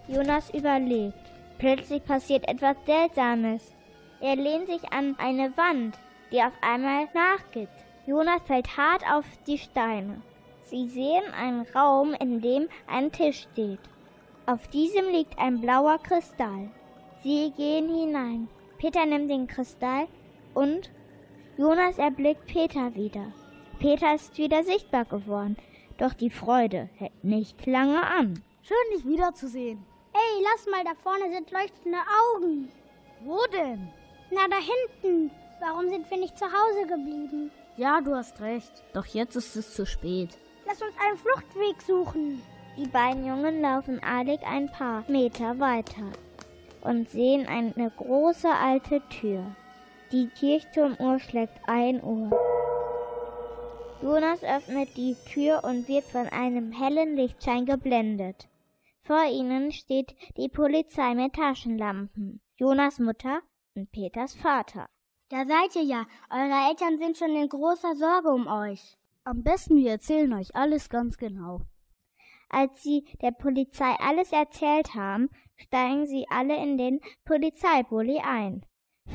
Jonas 0.07 0.49
überlegt. 0.53 1.19
Plötzlich 1.59 2.05
passiert 2.05 2.47
etwas 2.47 2.77
Seltsames. 2.85 3.75
Er 4.21 4.37
lehnt 4.37 4.67
sich 4.67 4.93
an 4.93 5.17
eine 5.19 5.57
Wand, 5.57 5.99
die 6.31 6.41
auf 6.41 6.53
einmal 6.61 7.09
nachgibt. 7.13 7.90
Jonas 8.11 8.41
fällt 8.45 8.75
hart 8.75 9.03
auf 9.09 9.23
die 9.47 9.57
Steine. 9.57 10.21
Sie 10.63 10.89
sehen 10.89 11.23
einen 11.33 11.61
Raum, 11.73 12.13
in 12.13 12.41
dem 12.41 12.67
ein 12.85 13.09
Tisch 13.13 13.47
steht. 13.49 13.79
Auf 14.45 14.67
diesem 14.67 15.07
liegt 15.13 15.39
ein 15.39 15.61
blauer 15.61 15.97
Kristall. 15.97 16.69
Sie 17.23 17.53
gehen 17.55 17.87
hinein. 17.87 18.49
Peter 18.79 19.05
nimmt 19.05 19.31
den 19.31 19.47
Kristall 19.47 20.09
und 20.53 20.91
Jonas 21.57 21.97
erblickt 21.99 22.47
Peter 22.47 22.93
wieder. 22.95 23.31
Peter 23.79 24.13
ist 24.13 24.37
wieder 24.37 24.65
sichtbar 24.65 25.05
geworden, 25.05 25.55
doch 25.97 26.13
die 26.13 26.31
Freude 26.31 26.89
hält 26.97 27.23
nicht 27.23 27.65
lange 27.65 28.05
an. 28.05 28.43
Schön, 28.61 28.93
dich 28.93 29.05
wiederzusehen. 29.05 29.85
Ey, 30.11 30.43
lass 30.43 30.67
mal, 30.67 30.83
da 30.83 30.99
vorne 31.01 31.31
sind 31.31 31.49
leuchtende 31.49 31.99
Augen. 32.19 32.69
Wo 33.23 33.39
denn? 33.53 33.87
Na, 34.31 34.49
da 34.49 34.57
hinten. 34.57 35.31
Warum 35.61 35.87
sind 35.87 36.11
wir 36.11 36.17
nicht 36.17 36.37
zu 36.37 36.45
Hause 36.45 36.87
geblieben? 36.87 37.51
Ja, 37.77 38.01
du 38.01 38.15
hast 38.15 38.39
recht. 38.41 38.71
Doch 38.93 39.05
jetzt 39.05 39.35
ist 39.35 39.55
es 39.55 39.73
zu 39.73 39.85
spät. 39.85 40.37
Lass 40.65 40.81
uns 40.81 40.93
einen 40.99 41.17
Fluchtweg 41.17 41.81
suchen. 41.81 42.41
Die 42.77 42.87
beiden 42.87 43.25
Jungen 43.25 43.61
laufen 43.61 44.01
eilig 44.03 44.39
ein 44.45 44.71
paar 44.71 45.03
Meter 45.07 45.59
weiter 45.59 46.11
und 46.81 47.09
sehen 47.09 47.47
eine 47.47 47.91
große 47.91 48.49
alte 48.49 49.01
Tür. 49.09 49.43
Die 50.11 50.27
Kirchturmuhr 50.27 51.19
schlägt 51.19 51.57
ein 51.67 52.03
Uhr. 52.03 52.31
Jonas 54.01 54.43
öffnet 54.43 54.97
die 54.97 55.15
Tür 55.31 55.63
und 55.63 55.87
wird 55.87 56.05
von 56.05 56.27
einem 56.27 56.71
hellen 56.71 57.15
Lichtschein 57.15 57.65
geblendet. 57.65 58.47
Vor 59.03 59.23
ihnen 59.29 59.71
steht 59.71 60.15
die 60.37 60.49
Polizei 60.49 61.13
mit 61.13 61.33
Taschenlampen, 61.33 62.41
Jonas 62.55 62.99
Mutter 62.99 63.41
und 63.75 63.91
Peters 63.91 64.35
Vater. 64.35 64.89
Da 65.31 65.45
seid 65.45 65.73
ihr 65.77 65.83
ja. 65.83 66.05
Eure 66.29 66.69
Eltern 66.69 66.97
sind 66.97 67.17
schon 67.17 67.33
in 67.33 67.47
großer 67.47 67.95
Sorge 67.95 68.27
um 68.29 68.47
euch. 68.47 68.97
Am 69.23 69.43
besten, 69.43 69.77
wir 69.77 69.91
erzählen 69.91 70.33
euch 70.33 70.53
alles 70.53 70.89
ganz 70.89 71.17
genau. 71.17 71.61
Als 72.49 72.83
sie 72.83 73.05
der 73.21 73.31
Polizei 73.31 73.95
alles 73.99 74.33
erzählt 74.33 74.93
haben, 74.93 75.29
steigen 75.55 76.05
sie 76.05 76.25
alle 76.29 76.61
in 76.61 76.77
den 76.77 76.99
Polizeibully 77.23 78.19
ein, 78.19 78.65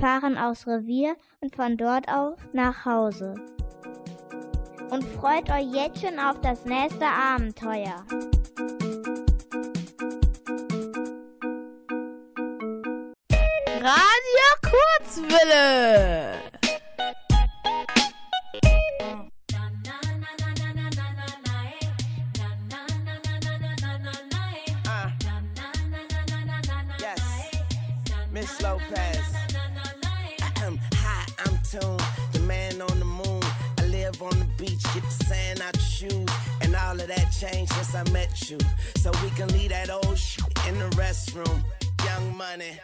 fahren 0.01 0.39
aufs 0.39 0.67
Revier 0.67 1.17
und 1.41 1.55
von 1.55 1.77
dort 1.77 2.09
aus 2.09 2.39
nach 2.55 2.87
Hause. 2.87 3.35
Und 4.89 5.05
freut 5.05 5.51
euch 5.51 5.71
jetzt 5.71 6.01
schon 6.01 6.19
auf 6.19 6.41
das 6.41 6.65
nächste 6.65 7.05
Abenteuer. 7.07 8.07
Radio 13.83 14.16
Kurzwille. 15.17 16.43
Yes, 27.01 27.23
Miss 28.31 28.63
Lopez. 28.63 29.19
I'm 30.67 30.79
Tune, 31.71 31.97
the 32.33 32.41
man 32.41 32.83
on 32.83 32.99
the 32.99 33.05
moon. 33.05 33.43
I 33.79 33.87
live 33.87 34.21
on 34.23 34.39
the 34.39 34.47
beach, 34.59 34.83
get 34.95 35.03
the 35.03 35.25
sand 35.25 35.63
out 35.63 35.75
your 35.77 36.11
shoes, 36.11 36.29
and 36.61 36.77
all 36.77 37.01
of 37.01 37.09
that 37.09 37.33
changed 37.33 37.73
since 37.73 37.95
I 37.95 38.05
met 38.13 38.51
you. 38.51 38.59
So 38.97 39.11
we 39.23 39.31
can 39.31 39.49
leave 39.49 39.71
that 39.71 39.89
old 39.89 40.19
shit 40.19 40.45
in 40.69 40.79
the 40.79 40.91
restroom. 40.91 41.63
Young 42.05 42.37
money. 42.37 42.79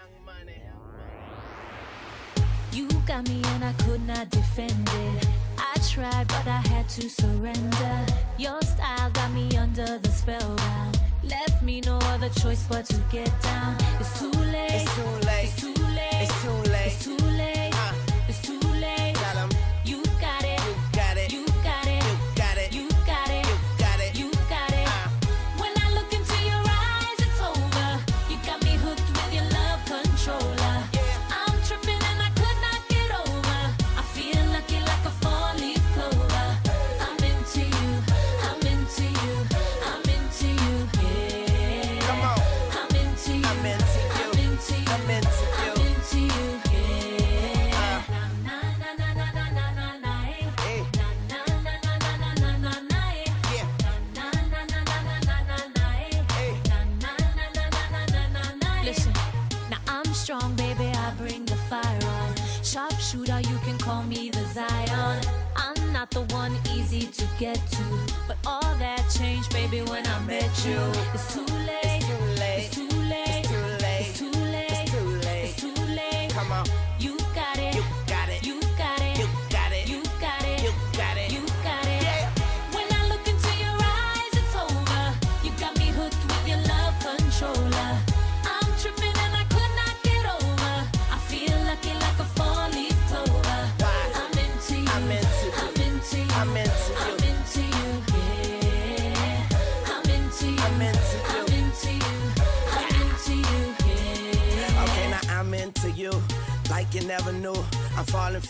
You 2.72 2.88
got 3.06 3.28
me 3.28 3.42
and 3.44 3.64
I 3.64 3.72
could 3.84 4.06
not 4.06 4.30
defend 4.30 4.88
it. 4.88 5.28
I 5.58 5.78
tried, 5.90 6.26
but 6.28 6.46
I 6.46 6.60
had 6.72 6.88
to 6.90 7.10
surrender. 7.10 8.06
Your 8.38 8.60
style 8.62 9.10
got 9.10 9.30
me 9.32 9.54
under 9.58 9.98
the 9.98 10.08
spellbound. 10.08 10.98
Left 11.22 11.62
me 11.62 11.82
no 11.82 11.98
other 12.14 12.30
choice 12.30 12.64
but 12.68 12.86
to 12.86 12.96
get 13.10 13.30
down. 13.42 13.76
It's 14.00 14.18
too 14.18 14.30
late. 14.30 14.70
It's 14.70 14.94
too 14.96 15.02
late. 15.26 15.44
It's 15.44 15.60
too 15.60 15.74
late. 15.94 16.08
It's 16.14 16.42
too 16.42 16.70
late. 16.72 16.86
It's 16.86 17.04
too 17.04 17.16
late. 17.26 17.71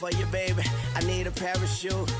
For 0.02 0.10
you, 0.18 0.26
baby. 0.26 0.64
I 0.96 1.00
need 1.04 1.28
a 1.28 1.30
parachute. 1.30 2.12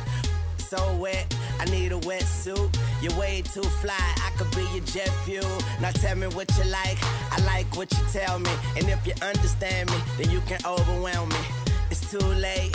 So 0.59 0.79
wet, 0.99 1.27
I 1.59 1.65
need 1.65 1.91
a 1.91 1.99
wetsuit. 1.99 2.71
You're 3.03 3.19
way 3.19 3.43
too 3.43 3.69
fly, 3.83 4.07
I 4.27 4.31
could 4.37 4.51
be 4.55 4.63
your 4.73 4.85
jet 4.85 5.11
fuel. 5.25 5.59
Now 5.81 5.91
tell 5.91 6.15
me 6.15 6.29
what 6.29 6.49
you 6.57 6.65
like, 6.71 6.99
I 7.33 7.43
like 7.45 7.67
what 7.77 7.91
you 7.91 8.05
tell 8.13 8.39
me. 8.39 8.53
And 8.77 8.89
if 8.89 9.05
you 9.05 9.15
understand 9.21 9.91
me, 9.91 9.97
then 10.17 10.31
you 10.31 10.41
can 10.43 10.61
overwhelm 10.65 11.29
me. 11.31 11.43
It's 11.91 12.09
too 12.09 12.25
late, 12.47 12.73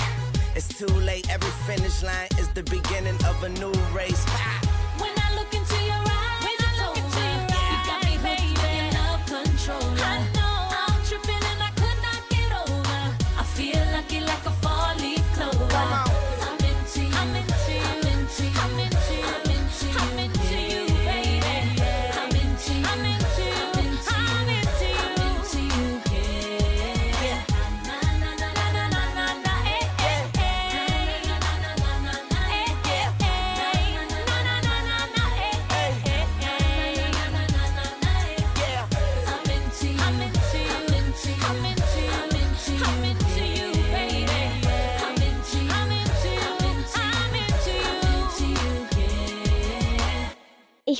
it's 0.57 0.67
too 0.67 0.93
late. 1.09 1.29
Every 1.29 1.53
finish 1.65 2.03
line 2.03 2.27
is 2.37 2.49
the 2.49 2.63
beginning 2.63 3.15
of 3.23 3.41
a 3.43 3.49
new 3.61 3.71
race. 3.95 4.25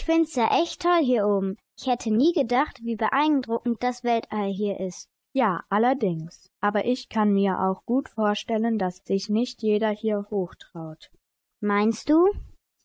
Find's 0.07 0.35
ja 0.35 0.47
echt 0.57 0.81
toll 0.81 1.03
hier 1.03 1.27
oben. 1.27 1.57
Ich 1.77 1.85
hätte 1.85 2.11
nie 2.11 2.31
gedacht, 2.31 2.79
wie 2.81 2.95
beeindruckend 2.95 3.83
das 3.83 4.05
Weltall 4.05 4.47
hier 4.47 4.79
ist. 4.79 5.09
Ja, 5.33 5.65
allerdings. 5.69 6.49
Aber 6.61 6.85
ich 6.85 7.09
kann 7.09 7.33
mir 7.33 7.59
auch 7.59 7.83
gut 7.85 8.07
vorstellen, 8.07 8.79
dass 8.79 9.03
sich 9.03 9.27
nicht 9.27 9.61
jeder 9.61 9.89
hier 9.89 10.25
hochtraut. 10.31 11.11
Meinst 11.59 12.09
du? 12.09 12.25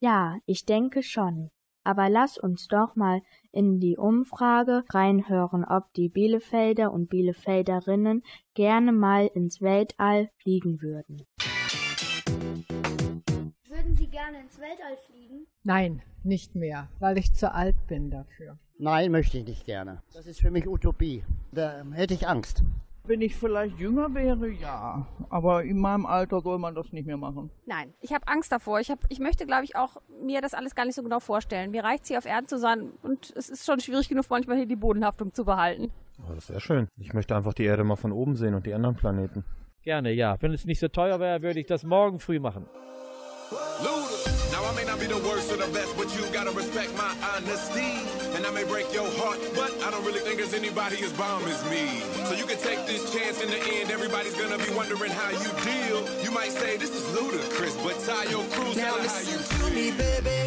Ja, 0.00 0.38
ich 0.46 0.66
denke 0.66 1.04
schon. 1.04 1.50
Aber 1.84 2.10
lass 2.10 2.38
uns 2.38 2.66
doch 2.66 2.96
mal 2.96 3.22
in 3.52 3.78
die 3.78 3.96
Umfrage 3.96 4.82
reinhören, 4.90 5.64
ob 5.64 5.92
die 5.94 6.08
Bielefelder 6.08 6.92
und 6.92 7.08
Bielefelderinnen 7.08 8.24
gerne 8.54 8.92
mal 8.92 9.28
ins 9.32 9.60
Weltall 9.60 10.28
fliegen 10.42 10.82
würden. 10.82 11.22
Gerne 14.12 14.40
ins 14.40 14.60
Weltall 14.60 14.98
fliegen? 15.06 15.46
Nein, 15.64 16.02
nicht 16.22 16.54
mehr, 16.54 16.90
weil 16.98 17.16
ich 17.16 17.32
zu 17.32 17.50
alt 17.50 17.86
bin 17.86 18.10
dafür. 18.10 18.58
Nein, 18.78 19.10
möchte 19.10 19.38
ich 19.38 19.46
nicht 19.46 19.64
gerne. 19.64 20.02
Das 20.12 20.26
ist 20.26 20.42
für 20.42 20.50
mich 20.50 20.68
Utopie. 20.68 21.24
Da 21.50 21.82
hätte 21.92 22.12
ich 22.12 22.28
Angst. 22.28 22.62
Wenn 23.04 23.22
ich 23.22 23.34
vielleicht 23.34 23.78
jünger 23.78 24.12
wäre, 24.12 24.50
ja. 24.50 25.06
Aber 25.30 25.64
in 25.64 25.80
meinem 25.80 26.04
Alter 26.04 26.42
soll 26.42 26.58
man 26.58 26.74
das 26.74 26.92
nicht 26.92 27.06
mehr 27.06 27.16
machen. 27.16 27.50
Nein, 27.64 27.94
ich 28.02 28.12
habe 28.12 28.28
Angst 28.28 28.52
davor. 28.52 28.80
Ich, 28.80 28.90
hab, 28.90 28.98
ich 29.08 29.18
möchte, 29.18 29.46
glaube 29.46 29.64
ich, 29.64 29.76
auch 29.76 29.96
mir 30.22 30.42
das 30.42 30.52
alles 30.52 30.74
gar 30.74 30.84
nicht 30.84 30.94
so 30.94 31.02
genau 31.02 31.18
vorstellen. 31.18 31.70
Mir 31.70 31.82
reicht 31.82 32.02
es 32.02 32.08
hier 32.08 32.18
auf 32.18 32.26
Erden 32.26 32.48
zu 32.48 32.58
sein 32.58 32.92
und 33.02 33.32
es 33.34 33.48
ist 33.48 33.64
schon 33.64 33.80
schwierig 33.80 34.10
genug, 34.10 34.26
manchmal 34.28 34.58
hier 34.58 34.66
die 34.66 34.76
Bodenhaftung 34.76 35.32
zu 35.32 35.46
behalten. 35.46 35.90
Aber 36.22 36.34
das 36.34 36.50
wäre 36.50 36.60
schön. 36.60 36.86
Ich 37.00 37.14
möchte 37.14 37.34
einfach 37.34 37.54
die 37.54 37.64
Erde 37.64 37.82
mal 37.82 37.96
von 37.96 38.12
oben 38.12 38.36
sehen 38.36 38.52
und 38.52 38.66
die 38.66 38.74
anderen 38.74 38.94
Planeten. 38.94 39.42
Gerne, 39.84 40.12
ja. 40.12 40.36
Wenn 40.40 40.52
es 40.52 40.66
nicht 40.66 40.80
so 40.80 40.88
teuer 40.88 41.18
wäre, 41.18 41.40
würde 41.40 41.60
ich 41.60 41.66
das 41.66 41.82
morgen 41.82 42.20
früh 42.20 42.40
machen. 42.40 42.66
Luda. 43.52 44.52
Now 44.52 44.64
I 44.64 44.74
may 44.74 44.84
not 44.84 45.00
be 45.00 45.06
the 45.06 45.18
worst 45.28 45.52
or 45.52 45.56
the 45.56 45.70
best, 45.72 45.96
but 45.96 46.08
you 46.16 46.22
gotta 46.32 46.50
respect 46.52 46.96
my 46.96 47.12
honesty. 47.34 48.04
And 48.36 48.46
I 48.46 48.50
may 48.50 48.64
break 48.64 48.92
your 48.92 49.08
heart, 49.20 49.38
but 49.54 49.72
I 49.82 49.90
don't 49.90 50.04
really 50.04 50.20
think 50.20 50.38
there's 50.38 50.54
anybody 50.54 51.02
as 51.02 51.12
bomb 51.12 51.44
as 51.44 51.60
me. 51.70 52.00
So 52.26 52.34
you 52.34 52.46
can 52.46 52.58
take 52.58 52.86
this 52.86 53.12
chance 53.12 53.42
in 53.42 53.50
the 53.50 53.60
end. 53.76 53.90
Everybody's 53.90 54.34
gonna 54.34 54.58
be 54.58 54.70
wondering 54.74 55.12
how 55.12 55.30
you 55.30 55.50
deal. 55.64 55.98
You 56.22 56.30
might 56.30 56.52
say 56.52 56.76
this 56.76 56.94
is 56.94 57.04
ludicrous, 57.14 57.76
but 57.84 57.98
tie 58.04 58.24
your 58.30 58.44
crew, 58.52 58.74
Now 58.74 58.94
tell 58.94 58.94
her 58.96 59.08
how 59.08 59.18
listen 59.18 59.60
you 59.62 59.68
to 59.68 59.74
me, 59.74 59.90
baby. 59.92 60.41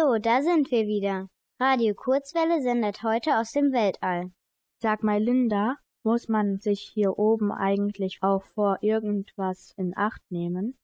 So, 0.00 0.16
da 0.18 0.40
sind 0.40 0.70
wir 0.70 0.86
wieder. 0.86 1.28
Radio 1.58 1.94
Kurzwelle 1.94 2.62
sendet 2.62 3.02
heute 3.02 3.36
aus 3.36 3.52
dem 3.52 3.70
Weltall. 3.72 4.30
Sag 4.80 5.02
mal, 5.02 5.22
Linda, 5.22 5.76
muss 6.04 6.26
man 6.28 6.58
sich 6.58 6.90
hier 6.94 7.18
oben 7.18 7.52
eigentlich 7.52 8.18
auch 8.22 8.42
vor 8.54 8.78
irgendwas 8.80 9.74
in 9.76 9.92
Acht 9.96 10.22
nehmen? 10.30 10.78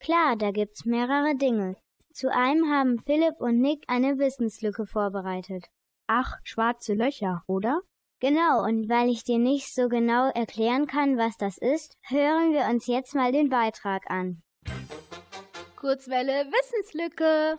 Klar, 0.00 0.34
da 0.36 0.50
gibt's 0.50 0.84
mehrere 0.84 1.36
Dinge. 1.36 1.76
Zu 2.12 2.32
einem 2.32 2.68
haben 2.68 2.98
Philipp 2.98 3.36
und 3.38 3.60
Nick 3.60 3.84
eine 3.86 4.18
Wissenslücke 4.18 4.86
vorbereitet. 4.86 5.66
Ach, 6.08 6.34
schwarze 6.42 6.94
Löcher, 6.94 7.44
oder? 7.46 7.82
Genau, 8.20 8.64
und 8.64 8.88
weil 8.88 9.10
ich 9.10 9.22
dir 9.22 9.38
nicht 9.38 9.72
so 9.72 9.88
genau 9.88 10.30
erklären 10.30 10.86
kann, 10.86 11.18
was 11.18 11.36
das 11.36 11.56
ist, 11.58 11.96
hören 12.02 12.52
wir 12.52 12.66
uns 12.68 12.88
jetzt 12.88 13.14
mal 13.14 13.30
den 13.30 13.48
Beitrag 13.48 14.10
an. 14.10 14.42
Kurzwelle 15.76 16.50
Wissenslücke. 16.50 17.58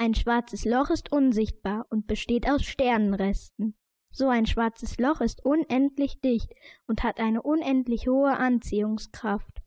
Ein 0.00 0.14
schwarzes 0.14 0.64
Loch 0.64 0.90
ist 0.90 1.10
unsichtbar 1.10 1.84
und 1.90 2.06
besteht 2.06 2.48
aus 2.48 2.62
Sternenresten. 2.64 3.74
So 4.12 4.28
ein 4.28 4.46
schwarzes 4.46 4.96
Loch 4.98 5.20
ist 5.20 5.44
unendlich 5.44 6.20
dicht 6.20 6.54
und 6.86 7.02
hat 7.02 7.18
eine 7.18 7.42
unendlich 7.42 8.06
hohe 8.06 8.36
Anziehungskraft. 8.36 9.60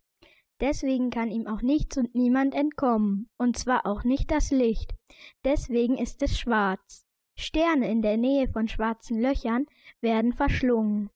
Deswegen 0.62 1.10
kann 1.10 1.32
ihm 1.32 1.48
auch 1.48 1.62
nichts 1.62 1.98
und 1.98 2.15
niemand 2.15 2.56
entkommen, 2.56 3.30
und 3.38 3.58
zwar 3.58 3.86
auch 3.86 4.06
nicht 4.06 4.32
das 4.32 4.52
Licht. 4.52 4.96
Deswegen 5.44 5.98
ist 5.98 6.22
es 6.22 6.39
schwarz. 6.39 7.06
Sterne 7.38 7.91
in 7.91 8.02
der 8.02 8.15
Nähe 8.15 8.48
von 8.48 8.70
schwarzen 8.70 9.20
Löchern 9.20 9.65
werden 10.00 10.32
verschlungen. 10.32 11.10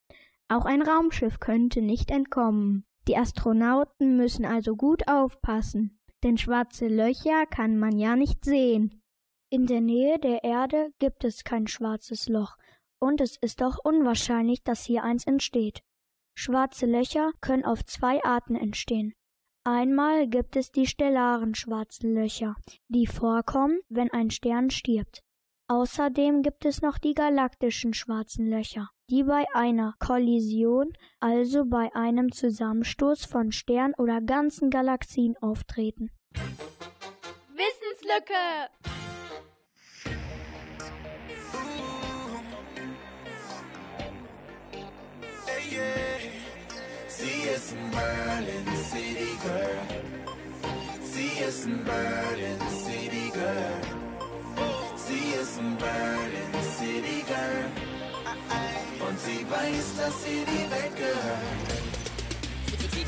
Auch 0.49 0.65
ein 0.65 0.82
Raumschiff 0.82 1.39
könnte 1.39 1.82
nicht 1.82 2.12
entkommen. 2.12 2.86
Die 3.08 3.15
Astronauten 3.15 4.17
müssen 4.17 4.45
also 4.45 4.75
gut 4.75 5.08
aufpassen, 5.08 5.99
denn 6.23 6.38
schwarze 6.38 6.89
Löcher 6.89 7.45
kann 7.45 7.78
man 7.78 7.97
ja 7.97 8.17
nicht 8.17 8.43
sehen. 8.43 9.01
In 9.49 9.67
der 9.67 9.81
Nähe 9.81 10.19
der 10.19 10.43
Erde 10.43 10.91
gibt 10.99 11.23
es 11.23 11.43
kein 11.43 11.67
schwarzes 11.67 12.27
Loch, 12.27 12.58
und 12.99 13.21
es 13.21 13.38
ist 13.38 13.62
auch 13.62 13.77
unwahrscheinlich, 13.84 14.63
dass 14.63 14.86
hier 14.86 15.03
eins 15.03 15.25
entsteht. 15.27 15.81
Schwarze 16.36 16.86
Löcher 16.86 17.31
können 17.41 17.63
auf 17.63 17.86
zwei 17.86 18.23
Arten 18.23 18.55
entstehen. 18.55 19.13
Einmal 19.63 20.27
gibt 20.27 20.55
es 20.55 20.71
die 20.71 20.86
stellaren 20.86 21.55
schwarzen 21.55 22.13
Löcher, 22.13 22.55
die 22.88 23.08
vorkommen, 23.08 23.79
wenn 23.89 24.12
ein 24.12 24.29
Stern 24.29 24.69
stirbt. 24.69 25.21
Außerdem 25.67 26.43
gibt 26.43 26.65
es 26.65 26.81
noch 26.81 26.99
die 26.99 27.15
galaktischen 27.15 27.95
schwarzen 27.95 28.47
Löcher, 28.47 28.89
die 29.10 29.23
bei 29.23 29.45
einer 29.55 29.95
Kollision, 29.99 30.93
also 31.19 31.65
bei 31.65 31.89
einem 31.95 32.31
Zusammenstoß 32.31 33.25
von 33.25 33.51
Sternen 33.51 33.95
oder 33.95 34.21
ganzen 34.21 34.69
Galaxien 34.69 35.36
auftreten. 35.38 36.12
Wissenslücke. 37.55 38.69
Yeah. 45.75 46.17
See 47.07 47.49
us 47.53 47.71
in 47.71 47.89
Berlin 47.91 48.67
City, 48.75 49.31
girl. 49.43 49.81
See 51.01 51.43
us 51.45 51.65
in 51.65 51.83
Berlin 51.83 52.59
City, 52.83 53.31
girl. 53.31 53.81
See 54.97 55.39
us 55.39 55.57
in 55.57 55.75
Berlin 55.75 56.53
City, 56.77 57.23
girl. 57.27 57.65
Und 59.07 59.19
sie 59.19 59.45
weiß, 59.49 59.88
dass 59.97 60.23
sie 60.23 60.45
die 60.45 60.71
Welt. 60.71 60.85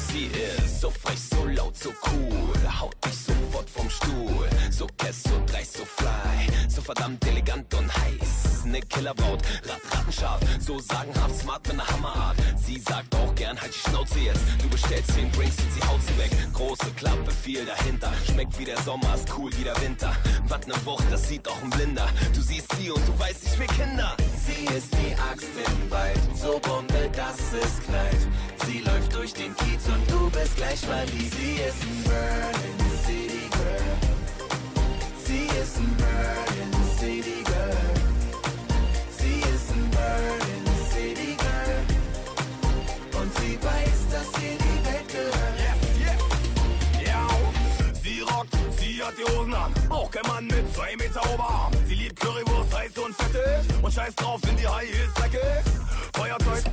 Sie 0.09 0.25
ist 0.25 0.81
so 0.81 0.89
frech, 0.89 1.19
so 1.19 1.45
laut, 1.45 1.77
so 1.77 1.91
cool, 2.07 2.79
haut 2.79 2.95
mich 3.05 3.36
sofort 3.47 3.69
vom 3.69 3.89
Stuhl. 3.89 4.49
So 4.71 4.87
kess, 4.97 5.23
so 5.23 5.41
dreist, 5.45 5.77
so 5.77 5.85
fly. 5.85 6.47
So 6.67 6.81
verdammt 6.81 7.25
elegant 7.27 7.73
und 7.73 7.89
heiß. 7.95 8.65
Ne 8.65 8.81
Killerbraut, 8.81 9.41
rat, 9.67 9.81
rattenscharf. 9.91 10.41
So 10.59 10.79
sagenhaft 10.79 11.39
smart 11.39 11.67
mit 11.67 11.77
ner 11.77 11.87
Hammerart. 11.87 12.37
Sie 12.57 12.79
sagt 12.79 13.13
auch 13.15 13.33
gern, 13.35 13.59
halt 13.59 13.73
die 13.73 13.89
Schnauze 13.89 14.19
jetzt. 14.19 14.41
Du 14.61 14.69
bestellst 14.69 15.13
10 15.13 15.31
Drinks 15.31 15.57
und 15.59 15.73
sie 15.73 15.87
haut 15.87 16.01
sie 16.07 16.17
weg. 16.17 16.31
Große 16.53 16.91
Klappe, 16.95 17.31
viel 17.31 17.65
dahinter. 17.65 18.11
Schmeckt 18.25 18.57
wie 18.59 18.65
der 18.65 18.81
Sommer, 18.81 19.15
ist 19.15 19.27
cool 19.37 19.51
wie 19.57 19.63
der 19.63 19.79
Winter. 19.81 20.13
Was 20.47 20.67
ne 20.67 20.75
Wucht, 20.85 21.05
das 21.09 21.27
sieht 21.27 21.47
auch 21.47 21.61
ein 21.61 21.69
Blinder. 21.69 22.07
Du 22.33 22.41
siehst 22.41 22.67
sie 22.77 22.91
und 22.91 23.07
du 23.07 23.17
weißt, 23.19 23.43
ich 23.45 23.59
will 23.59 23.67
Kinder. 23.67 24.15
Sie 24.45 24.65
ist 24.75 24.93
die 24.93 25.13
Axt 25.31 25.49
im 25.65 25.91
Wald, 25.91 26.19
so 26.35 26.59
Bombe, 26.59 27.09
dass 27.13 27.37
es 27.53 27.85
knallt. 27.85 28.27
Sie 28.65 28.79
läuft 28.79 29.15
durch 29.15 29.33
den 29.33 29.55
Kiez 29.55 29.85
und 29.87 30.11
du 30.11 30.29
bist 30.29 30.55
gleich 30.57 30.79
verliebt. 30.79 31.33
Sie 31.33 31.61
ist 31.61 31.83
ein 31.83 32.03
Berlin 32.03 32.96
City 33.07 33.47
Girl. 33.51 33.87
Ist 35.61 35.77
ein 35.77 35.95
Berlin 35.97 36.73
City 36.99 37.41
Girl. 37.43 37.77
Sie 39.17 39.39
ist 39.39 39.71
ein 39.71 39.89
Berlin 39.91 40.65
City 40.91 41.35
Girl. 41.35 41.79
Und 43.21 43.29
sie 43.37 43.57
weiß, 43.63 43.99
dass 44.11 44.29
ihr 44.43 44.57
die 44.57 44.79
Welt 44.85 45.07
sie 48.03 48.21
rockt, 48.21 48.53
sie 48.77 49.03
hat 49.03 49.13
die 49.17 49.23
Hosen 49.31 49.53
an. 49.53 49.73
Auch 49.89 50.11
kein 50.11 50.27
Mann 50.27 50.47
mit 50.47 50.73
zwei 50.73 50.95
Meter 50.95 51.21
Oberarm. 51.33 51.73
Sie 51.87 51.95
liebt 51.95 52.19
Currywurst, 52.19 52.75
heiß 52.77 52.97
und 52.97 53.15
fettig. 53.15 53.83
Und 53.83 53.93
scheiß 53.93 54.15
drauf, 54.15 54.39
sind 54.45 54.59
die 54.59 54.67
High 54.67 54.89
Heels 54.89 55.13
dreckig. 55.15 55.63
Feuerzeug, 56.13 56.63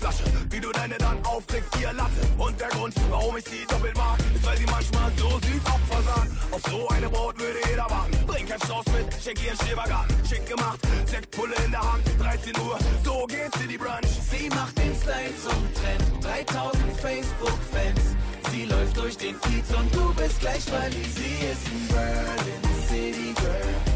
Flasche. 0.00 0.24
Wie 0.48 0.60
du 0.60 0.72
deine 0.72 0.96
dann 0.96 1.22
aufkriegst, 1.24 1.76
vier 1.76 1.92
Latte. 1.92 2.20
Und 2.38 2.58
der 2.58 2.68
Grund, 2.68 2.94
warum 3.10 3.36
ich 3.36 3.44
sie 3.44 3.66
doppelt 3.68 3.96
mag, 3.96 4.18
ist, 4.34 4.46
weil 4.46 4.56
sie 4.56 4.66
manchmal 4.66 5.12
so 5.16 5.28
süß 5.28 5.64
Opfer 5.66 6.02
sagt. 6.02 6.30
Auf 6.50 6.62
so 6.70 6.88
eine 6.88 7.08
Braut 7.08 7.38
würde 7.38 7.58
jeder 7.68 7.88
warten. 7.90 8.16
Bring 8.26 8.46
kein 8.46 8.58
Strauß 8.60 8.86
mit, 8.96 9.06
schenk 9.22 9.38
ihr 9.44 9.52
einen. 9.52 10.26
Schick 10.26 10.46
gemacht, 10.46 10.80
Sektpulle 11.04 11.54
in 11.66 11.70
der 11.70 11.92
Hand. 11.92 12.02
13 12.18 12.56
Uhr, 12.60 12.78
so 13.04 13.26
geht's 13.26 13.60
in 13.60 13.68
die 13.68 13.78
Brunch. 13.78 14.10
Sie 14.30 14.48
macht 14.48 14.76
den 14.78 14.94
Style 14.96 15.34
zum 15.36 15.60
Trend. 15.74 16.24
3000 16.24 17.00
Facebook-Fans. 17.00 18.16
Sie 18.50 18.64
läuft 18.64 18.96
durch 18.96 19.16
den 19.18 19.38
Kiez 19.40 19.68
und 19.76 19.94
du 19.94 20.14
bist 20.14 20.40
gleich 20.40 20.64
verliebt. 20.64 21.14
Sie 21.14 21.46
ist 21.46 21.66
ein 21.68 21.88
Berlin 21.88 22.62
City 22.88 23.34
Girl. 23.34 23.89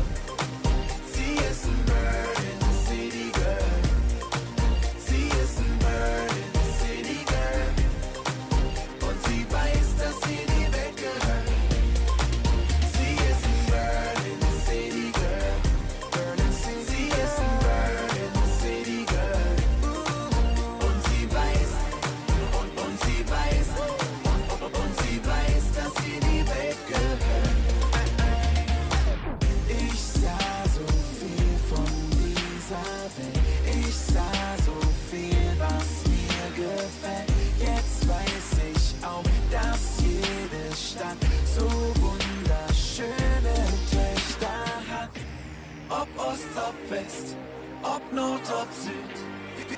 Ob 48.64 48.72
Süd. 48.72 49.24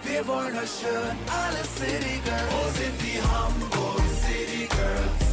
Wir 0.04 0.24
wollen 0.28 0.56
euch 0.56 0.84
hören, 0.84 1.18
alle 1.26 1.64
City 1.64 2.20
Girls. 2.24 2.52
Wo 2.52 2.70
sind 2.78 2.94
die 3.02 3.20
Hamburg 3.20 4.00
City 4.22 4.68
Girls? 4.68 5.25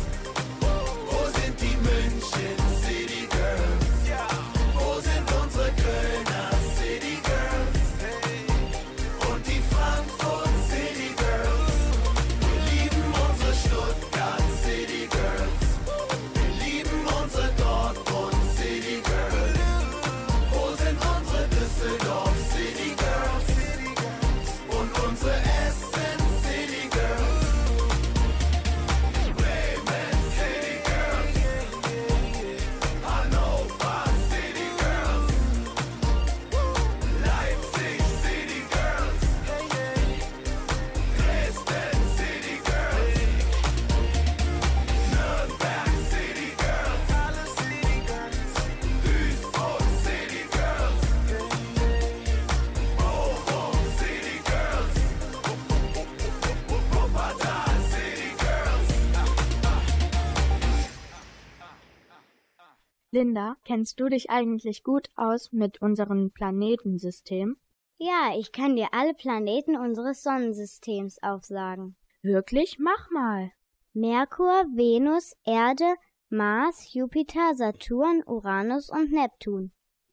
Linda, 63.13 63.57
kennst 63.63 63.99
du 63.99 64.09
dich 64.09 64.31
eigentlich 64.31 64.83
gut 64.83 65.07
aus 65.15 65.51
mit 65.51 65.83
unserem 65.83 66.31
Planetensystem? 66.31 67.57
Ja, 67.99 68.33
ich 68.35 68.51
kann 68.51 68.75
dir 68.75 68.87
alle 68.91 69.13
Planeten 69.13 69.75
unseres 69.75 70.23
Sonnensystems 70.23 71.21
aufsagen. 71.21 71.95
Wirklich? 72.23 72.77
Mach 72.79 73.11
mal. 73.11 73.51
Merkur, 73.93 74.65
Venus, 74.73 75.35
Erde, 75.45 75.93
Mars, 76.29 76.91
Jupiter, 76.91 77.53
Saturn, 77.53 78.23
Uranus 78.25 78.89
und 78.89 79.11
Neptun. 79.11 79.71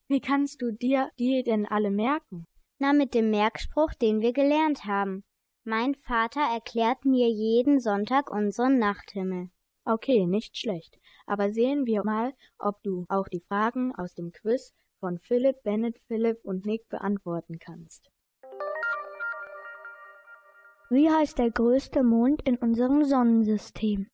Wie 0.09 0.21
kannst 0.21 0.61
du 0.61 0.71
dir 0.71 1.09
die 1.19 1.43
denn 1.43 1.65
alle 1.65 1.91
merken? 1.91 2.45
Na, 2.79 2.93
mit 2.93 3.15
dem 3.15 3.31
Merkspruch, 3.31 3.95
den 3.95 4.21
wir 4.21 4.35
gelernt 4.35 4.85
haben. 4.85 5.25
Mein 5.65 5.95
Vater 5.95 6.43
erklärt 6.43 7.07
mir 7.07 7.31
jeden 7.31 7.81
Sonntag 7.81 8.31
unseren 8.31 8.79
Nachthimmel. 8.79 9.49
Okay, 9.87 10.27
nicht 10.27 10.59
schlecht. 10.59 11.00
Aber 11.31 11.53
sehen 11.53 11.87
wir 11.87 12.03
mal, 12.03 12.35
ob 12.59 12.83
du 12.83 13.07
auch 13.09 13.29
die 13.29 13.39
Fragen 13.39 13.95
aus 13.95 14.17
dem 14.17 14.33
Quiz 14.33 14.75
von 14.99 15.21
Philipp, 15.21 15.63
Bennett, 15.63 16.01
Philipp 16.09 16.45
und 16.45 16.67
Nick 16.67 16.89
beantworten 16.89 17.61
kannst. 17.61 18.11
Wie 20.91 21.09
heißt 21.09 21.39
der 21.39 21.53
größte 21.53 22.03
Mond 22.03 22.43
in 22.43 22.57
unserem 22.57 23.05
Sonnensystem? 23.05 24.09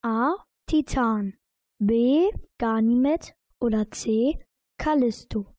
A. 0.00 0.32
Titan, 0.66 1.34
B. 1.78 2.30
Ganymed 2.56 3.34
oder 3.60 3.90
C. 3.90 4.42
Callisto? 4.78 5.52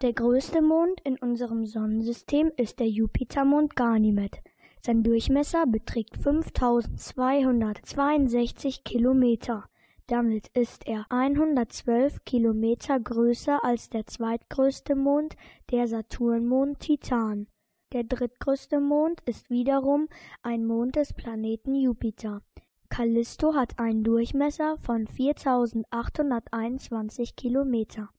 Der 0.00 0.14
größte 0.14 0.62
Mond 0.62 1.02
in 1.04 1.18
unserem 1.18 1.66
Sonnensystem 1.66 2.52
ist 2.56 2.80
der 2.80 2.88
Jupitermond 2.88 3.76
Ganymed. 3.76 4.38
Sein 4.84 5.04
Durchmesser 5.04 5.64
beträgt 5.64 6.16
5262 6.16 8.82
Kilometer. 8.82 9.66
Damit 10.08 10.48
ist 10.54 10.88
er 10.88 11.06
112 11.08 12.24
Kilometer 12.24 12.98
größer 12.98 13.64
als 13.64 13.90
der 13.90 14.08
zweitgrößte 14.08 14.96
Mond, 14.96 15.36
der 15.70 15.86
Saturnmond 15.86 16.80
Titan. 16.80 17.46
Der 17.92 18.02
drittgrößte 18.02 18.80
Mond 18.80 19.20
ist 19.24 19.50
wiederum 19.50 20.08
ein 20.42 20.66
Mond 20.66 20.96
des 20.96 21.12
Planeten 21.12 21.76
Jupiter. 21.76 22.42
Callisto 22.88 23.54
hat 23.54 23.78
einen 23.78 24.02
Durchmesser 24.02 24.78
von 24.78 25.06
4821 25.06 27.36
Kilometer. 27.36 28.10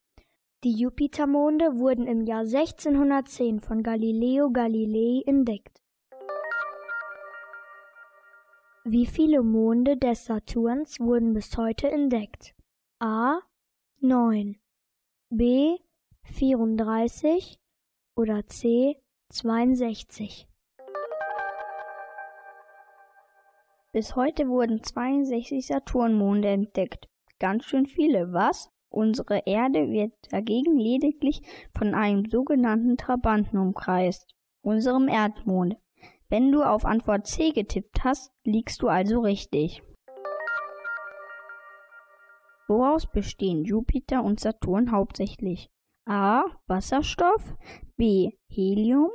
Die 0.64 0.72
Jupitermonde 0.72 1.78
wurden 1.78 2.06
im 2.06 2.22
Jahr 2.22 2.46
1610 2.46 3.60
von 3.60 3.82
Galileo 3.82 4.50
Galilei 4.50 5.20
entdeckt. 5.26 5.83
Wie 8.86 9.06
viele 9.06 9.42
Monde 9.42 9.96
des 9.96 10.26
Saturns 10.26 11.00
wurden 11.00 11.32
bis 11.32 11.56
heute 11.56 11.90
entdeckt? 11.90 12.54
A. 12.98 13.40
9, 14.00 14.58
B. 15.30 15.78
34 16.24 17.58
oder 18.14 18.46
C. 18.46 19.00
62? 19.30 20.46
Bis 23.92 24.16
heute 24.16 24.48
wurden 24.48 24.82
62 24.82 25.66
Saturnmonde 25.66 26.48
entdeckt. 26.48 27.08
Ganz 27.38 27.64
schön 27.64 27.86
viele, 27.86 28.34
was? 28.34 28.68
Unsere 28.90 29.44
Erde 29.46 29.88
wird 29.88 30.12
dagegen 30.30 30.76
lediglich 30.76 31.40
von 31.74 31.94
einem 31.94 32.28
sogenannten 32.28 32.98
Trabanten 32.98 33.56
umkreist, 33.56 34.34
unserem 34.60 35.08
Erdmond. 35.08 35.78
Wenn 36.28 36.50
du 36.50 36.62
auf 36.62 36.84
Antwort 36.84 37.26
C 37.26 37.50
getippt 37.50 38.02
hast, 38.02 38.32
liegst 38.44 38.82
du 38.82 38.88
also 38.88 39.20
richtig. 39.20 39.82
Woraus 42.66 43.06
bestehen 43.06 43.64
Jupiter 43.64 44.24
und 44.24 44.40
Saturn 44.40 44.90
hauptsächlich? 44.90 45.68
A. 46.06 46.44
Wasserstoff, 46.66 47.54
B. 47.96 48.32
Helium 48.48 49.10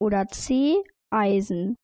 oder 0.00 0.26
C. 0.26 0.82
Eisen. 1.10 1.76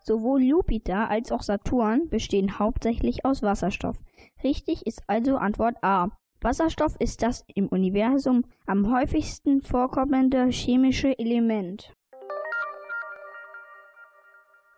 Sowohl 0.00 0.42
Jupiter 0.42 1.08
als 1.08 1.32
auch 1.32 1.42
Saturn 1.42 2.10
bestehen 2.10 2.58
hauptsächlich 2.58 3.24
aus 3.24 3.42
Wasserstoff. 3.42 3.96
Richtig 4.42 4.86
ist 4.86 5.02
also 5.06 5.38
Antwort 5.38 5.76
A. 5.82 6.10
Wasserstoff 6.40 6.94
ist 6.98 7.22
das 7.22 7.44
im 7.54 7.68
Universum 7.68 8.44
am 8.66 8.92
häufigsten 8.92 9.62
vorkommende 9.62 10.46
chemische 10.48 11.18
Element. 11.18 11.92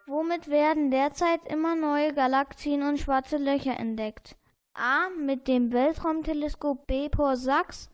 Womit 0.07 0.49
werden 0.49 0.91
derzeit 0.91 1.41
immer 1.49 1.75
neue 1.75 2.15
Galaxien 2.15 2.83
und 2.83 2.99
schwarze 2.99 3.39
Löcher 3.39 3.79
entdeckt? 3.79 4.37
A. 4.75 5.09
Mit 5.09 5.49
dem 5.49 5.73
Weltraumteleskop 5.73 6.87
Bepo-Sachs. 6.87 7.91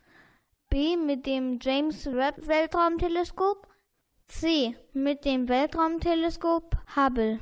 B. 0.69 0.97
Mit 0.97 1.27
dem 1.27 1.59
James 1.61 2.07
Webb 2.07 2.47
Weltraumteleskop. 2.47 3.67
C. 4.27 4.77
Mit 4.93 5.25
dem 5.25 5.49
Weltraumteleskop 5.49 6.77
Hubble. 6.97 7.39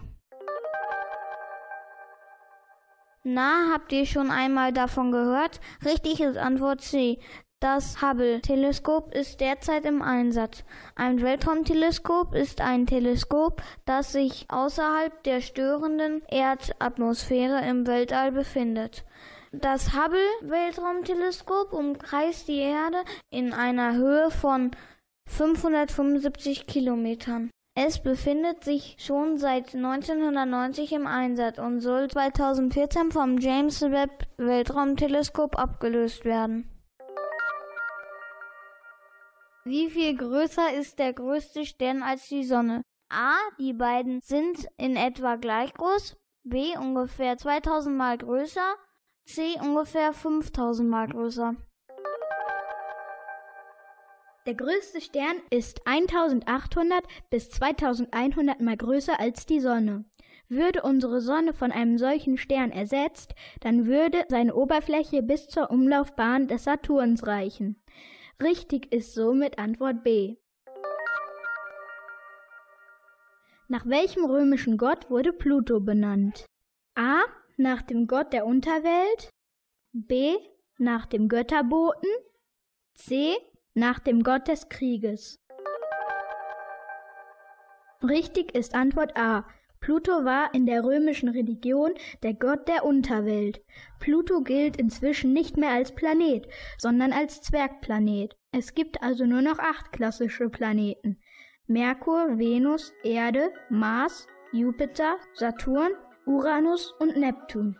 Na, 3.23 3.71
habt 3.73 3.93
ihr 3.93 4.07
schon 4.07 4.31
einmal 4.31 4.73
davon 4.73 5.13
gehört? 5.13 5.61
Richtig 5.85 6.21
ist 6.21 6.39
Antwort 6.39 6.81
C. 6.81 7.19
Das 7.61 8.01
Hubble-Teleskop 8.01 9.15
ist 9.15 9.43
derzeit 9.43 9.85
im 9.85 10.01
Einsatz. 10.01 10.65
Ein 10.97 11.21
Weltraumteleskop 11.21 12.35
ist 12.35 12.63
ein 12.63 12.87
Teleskop, 12.87 13.63
das 13.85 14.13
sich 14.13 14.47
außerhalb 14.49 15.23
der 15.25 15.43
störenden 15.43 16.23
Erdatmosphäre 16.29 17.63
im 17.69 17.87
Weltall 17.87 18.33
befindet. 18.33 19.05
Das 19.53 19.93
Hubble-Weltraumteleskop 19.93 21.75
umkreist 21.75 22.49
die 22.49 22.61
Erde 22.61 23.05
in 23.29 23.53
einer 23.53 23.93
Höhe 23.97 24.31
von 24.31 24.71
575 25.29 26.67
Kilometern. 26.67 27.51
Es 27.75 28.03
befindet 28.03 28.65
sich 28.65 28.97
schon 28.99 29.39
seit 29.39 29.75
1990 29.75 30.93
im 30.93 31.07
Einsatz 31.07 31.59
und 31.59 31.81
soll 31.81 32.09
2014 32.11 33.13
vom 33.13 33.39
James 33.39 33.81
Webb 33.83 34.27
Weltraumteleskop 34.39 35.57
abgelöst 35.59 36.25
werden. 36.25 36.69
Wie 39.65 39.89
viel 39.89 40.17
größer 40.17 40.75
ist 40.75 40.99
der 40.99 41.13
größte 41.13 41.65
Stern 41.65 42.03
als 42.03 42.29
die 42.29 42.45
Sonne? 42.45 42.83
A. 43.09 43.37
Die 43.59 43.73
beiden 43.73 44.21
sind 44.21 44.67
in 44.77 44.97
etwa 44.97 45.37
gleich 45.37 45.73
groß. 45.75 46.17
B. 46.43 46.77
Ungefähr 46.77 47.37
2000 47.37 47.97
mal 47.97 48.19
größer. 48.19 48.75
C. 49.27 49.55
Ungefähr 49.61 50.13
5000 50.13 50.89
mal 50.89 51.07
größer. 51.07 51.55
Der 54.51 54.57
größte 54.57 55.01
Stern 55.01 55.37
ist 55.51 55.87
1800 55.87 57.05
bis 57.31 57.51
2100 57.51 58.61
mal 58.61 58.77
größer 58.77 59.21
als 59.21 59.47
die 59.47 59.61
Sonne. 59.61 60.07
Würde 60.49 60.83
unsere 60.83 61.21
Sonne 61.21 61.53
von 61.53 61.71
einem 61.71 61.99
solchen 61.99 62.37
Stern 62.37 62.73
ersetzt, 62.73 63.37
dann 63.61 63.87
würde 63.87 64.25
seine 64.29 64.57
Oberfläche 64.57 65.23
bis 65.23 65.47
zur 65.47 65.71
Umlaufbahn 65.71 66.49
des 66.49 66.65
Saturns 66.65 67.29
reichen. 67.29 67.81
Richtig 68.43 68.93
ist 68.93 69.15
somit 69.15 69.61
Antwort 69.61 70.03
B. 70.03 70.35
Nach 73.69 73.87
welchem 73.87 74.25
römischen 74.25 74.79
Gott 74.79 75.09
wurde 75.11 75.33
Pluto 75.33 75.79
benannt? 75.79 76.45
A. 76.97 77.21
Nach 77.57 77.83
dem 77.83 78.09
Gott 78.09 78.33
der 78.33 78.47
Unterwelt. 78.47 79.31
B. 79.93 80.35
Nach 80.77 81.07
dem 81.07 81.29
Götterboten. 81.29 82.11
C. 82.95 83.37
Nach 83.75 84.01
dem 84.01 84.25
Gott 84.25 84.49
des 84.49 84.69
Krieges. 84.69 85.41
Richtig 88.03 88.53
ist 88.57 88.75
Antwort 88.75 89.17
A. 89.17 89.47
Pluto 89.79 90.25
war 90.25 90.53
in 90.53 90.67
der 90.67 90.83
römischen 90.83 91.29
Religion 91.29 91.93
der 92.25 92.35
Gott 92.35 92.67
der 92.67 92.85
Unterwelt. 92.85 93.63
Pluto 94.01 94.41
gilt 94.43 94.77
inzwischen 94.77 95.33
nicht 95.33 95.57
mehr 95.57 95.71
als 95.71 95.95
Planet, 95.95 96.49
sondern 96.79 97.13
als 97.13 97.43
Zwergplanet. 97.43 98.37
Es 98.51 98.75
gibt 98.75 99.03
also 99.03 99.25
nur 99.25 99.41
noch 99.41 99.61
acht 99.61 99.93
klassische 99.93 100.49
Planeten. 100.49 101.21
Merkur, 101.69 102.39
Venus, 102.39 102.93
Erde, 103.05 103.53
Mars, 103.69 104.27
Jupiter, 104.51 105.15
Saturn, 105.35 105.93
Uranus 106.27 106.93
und 106.99 107.17
Neptun. 107.17 107.79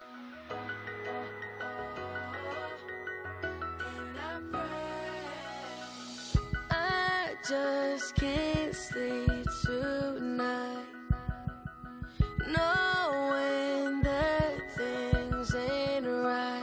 Just 7.51 8.15
can't 8.15 8.73
sleep 8.77 9.45
tonight. 9.65 10.85
Knowing 12.47 14.03
that 14.03 14.55
things 14.77 15.53
ain't 15.57 16.07
right. 16.07 16.63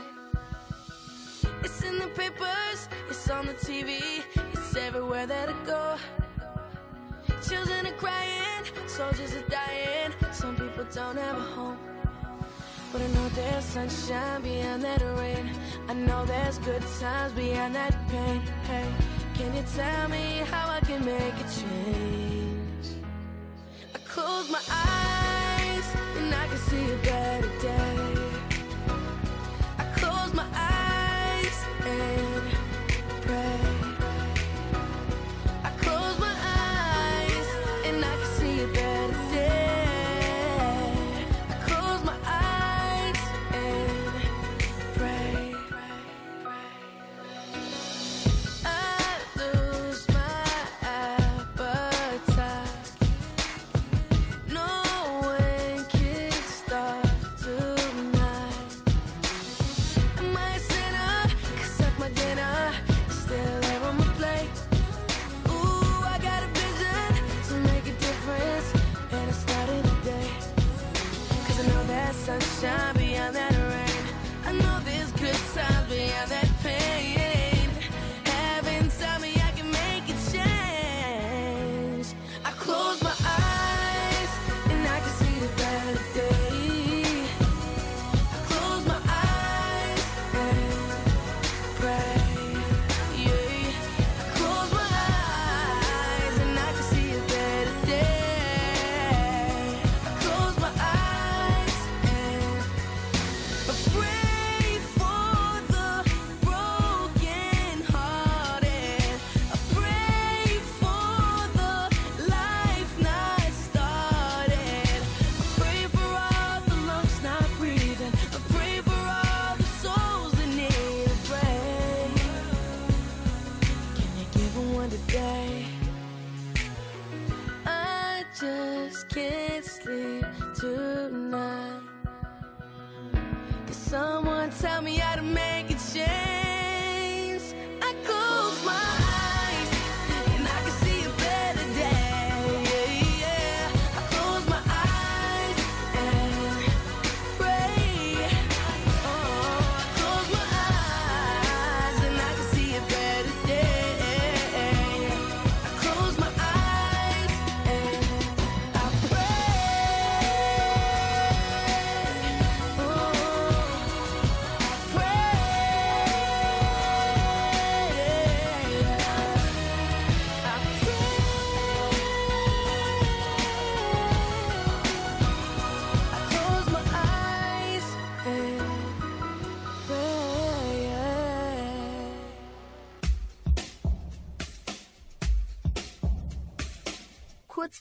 It's 1.62 1.82
in 1.82 1.98
the 1.98 2.06
papers, 2.16 2.88
it's 3.10 3.28
on 3.28 3.44
the 3.44 3.52
TV, 3.52 4.00
it's 4.54 4.76
everywhere 4.76 5.26
that 5.26 5.50
I 5.50 5.66
go. 5.66 5.96
Children 7.46 7.88
are 7.88 7.98
crying, 8.04 8.64
soldiers 8.86 9.34
are 9.34 9.48
dying, 9.50 10.12
some 10.32 10.56
people 10.56 10.86
don't 10.94 11.18
have 11.18 11.36
a 11.36 11.48
home. 11.54 11.78
But 12.92 13.02
I 13.02 13.08
know 13.08 13.28
there's 13.34 13.64
sunshine 13.64 14.40
beyond 14.40 14.84
that 14.84 15.02
rain. 15.18 15.50
I 15.86 15.92
know 15.92 16.24
there's 16.24 16.56
good 16.60 16.82
times 16.98 17.34
beyond 17.34 17.74
that 17.74 17.94
pain. 18.08 18.40
Hey, 18.64 18.88
can 19.38 19.54
you 19.54 19.62
tell 19.76 20.08
me 20.08 20.42
how 20.50 20.68
I 20.68 20.80
can 20.80 21.04
make 21.04 21.36
a 21.44 21.48
change? 21.60 22.86
I 23.94 23.98
close 24.04 24.50
my 24.50 24.60
eyes 24.68 25.86
and 26.16 26.34
I 26.34 26.44
can 26.48 26.56
see 26.68 26.84
a 26.90 26.96
better 27.08 27.52
day. 27.60 27.98
I 29.78 29.84
close 30.00 30.34
my 30.34 30.48
eyes 30.54 31.56
and 31.86 32.37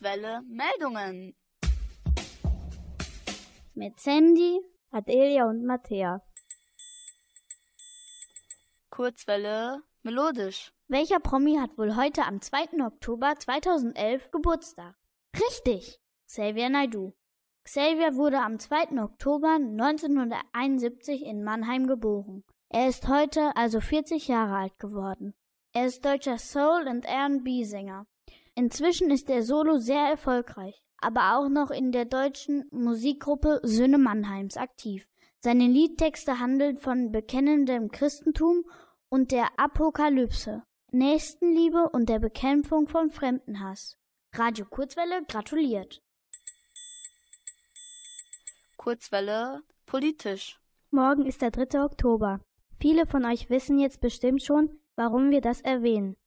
Kurzwelle 0.08 0.42
Meldungen. 0.48 1.36
Mit 3.74 4.00
Sandy, 4.00 4.62
Adelia 4.90 5.50
und 5.50 5.66
Mattea. 5.66 6.22
Kurzwelle 8.90 9.82
melodisch. 10.04 10.72
Welcher 10.88 11.20
Promi 11.20 11.58
hat 11.58 11.78
wohl 11.78 11.98
heute 11.98 12.24
am 12.24 12.40
2. 12.40 12.86
Oktober 12.86 13.36
2011 13.38 14.32
Geburtstag? 14.32 14.96
Richtig, 15.36 16.00
Xavier 16.26 16.70
Naidoo. 16.70 17.14
Xavier 17.66 18.16
wurde 18.16 18.40
am 18.40 18.60
2. 18.60 19.04
Oktober 19.04 19.56
1971 19.56 21.26
in 21.26 21.44
Mannheim 21.44 21.86
geboren. 21.86 22.46
Er 22.70 22.88
ist 22.88 23.10
heute 23.10 23.54
also 23.58 23.82
40 23.82 24.30
Jahre 24.30 24.56
alt 24.56 24.80
geworden. 24.80 25.34
Er 25.74 25.88
ist 25.88 26.06
deutscher 26.06 26.38
Soul- 26.38 26.88
und 26.88 27.04
R&B-Sänger. 27.04 28.08
Inzwischen 28.58 29.12
ist 29.12 29.30
er 29.30 29.44
solo 29.44 29.78
sehr 29.78 30.10
erfolgreich, 30.10 30.82
aber 30.98 31.38
auch 31.38 31.48
noch 31.48 31.70
in 31.70 31.92
der 31.92 32.06
deutschen 32.06 32.66
Musikgruppe 32.72 33.60
Söhne 33.62 34.00
Mannheims 34.00 34.58
aktiv. 34.58 35.08
Seine 35.38 35.68
Liedtexte 35.68 36.40
handeln 36.40 36.78
von 36.78 37.12
bekennendem 37.12 37.92
Christentum 37.92 38.64
und 39.10 39.32
der 39.32 39.60
Apokalypse, 39.60 40.64
Nächstenliebe 40.92 41.88
und 41.90 42.10
der 42.10 42.18
Bekämpfung 42.18 42.88
von 42.88 43.12
Fremdenhass. 43.12 43.96
Radio 44.34 44.66
Kurzwelle 44.66 45.24
gratuliert. 45.28 46.02
Kurzwelle 48.76 49.62
politisch. 49.86 50.60
Morgen 50.90 51.28
ist 51.28 51.44
der 51.44 51.52
3. 51.52 51.84
Oktober. 51.84 52.42
Viele 52.80 53.06
von 53.06 53.24
euch 53.24 53.52
wissen 53.52 53.78
jetzt 53.78 54.02
bestimmt 54.02 54.42
schon, 54.42 54.80
warum 54.96 55.30
wir 55.30 55.42
das 55.42 55.62
erwähnen. 55.62 56.18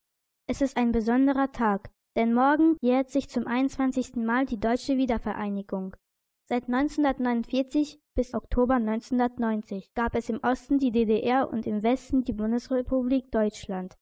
Es 0.46 0.60
ist 0.60 0.76
ein 0.76 0.92
besonderer 0.92 1.50
Tag, 1.50 1.90
denn 2.16 2.34
morgen 2.34 2.76
jährt 2.80 3.10
sich 3.10 3.28
zum 3.28 3.46
21. 3.46 4.16
Mal 4.16 4.46
die 4.46 4.60
deutsche 4.60 4.96
Wiedervereinigung. 4.96 5.96
Seit 6.48 6.64
1949 6.64 8.00
bis 8.16 8.34
Oktober 8.34 8.74
1990 8.74 9.94
gab 9.94 10.16
es 10.16 10.28
im 10.28 10.40
Osten 10.42 10.78
die 10.78 10.90
DDR 10.90 11.48
und 11.48 11.66
im 11.66 11.82
Westen 11.82 12.24
die 12.24 12.32
Bundesrepublik 12.32 13.30
Deutschland. 13.30 13.94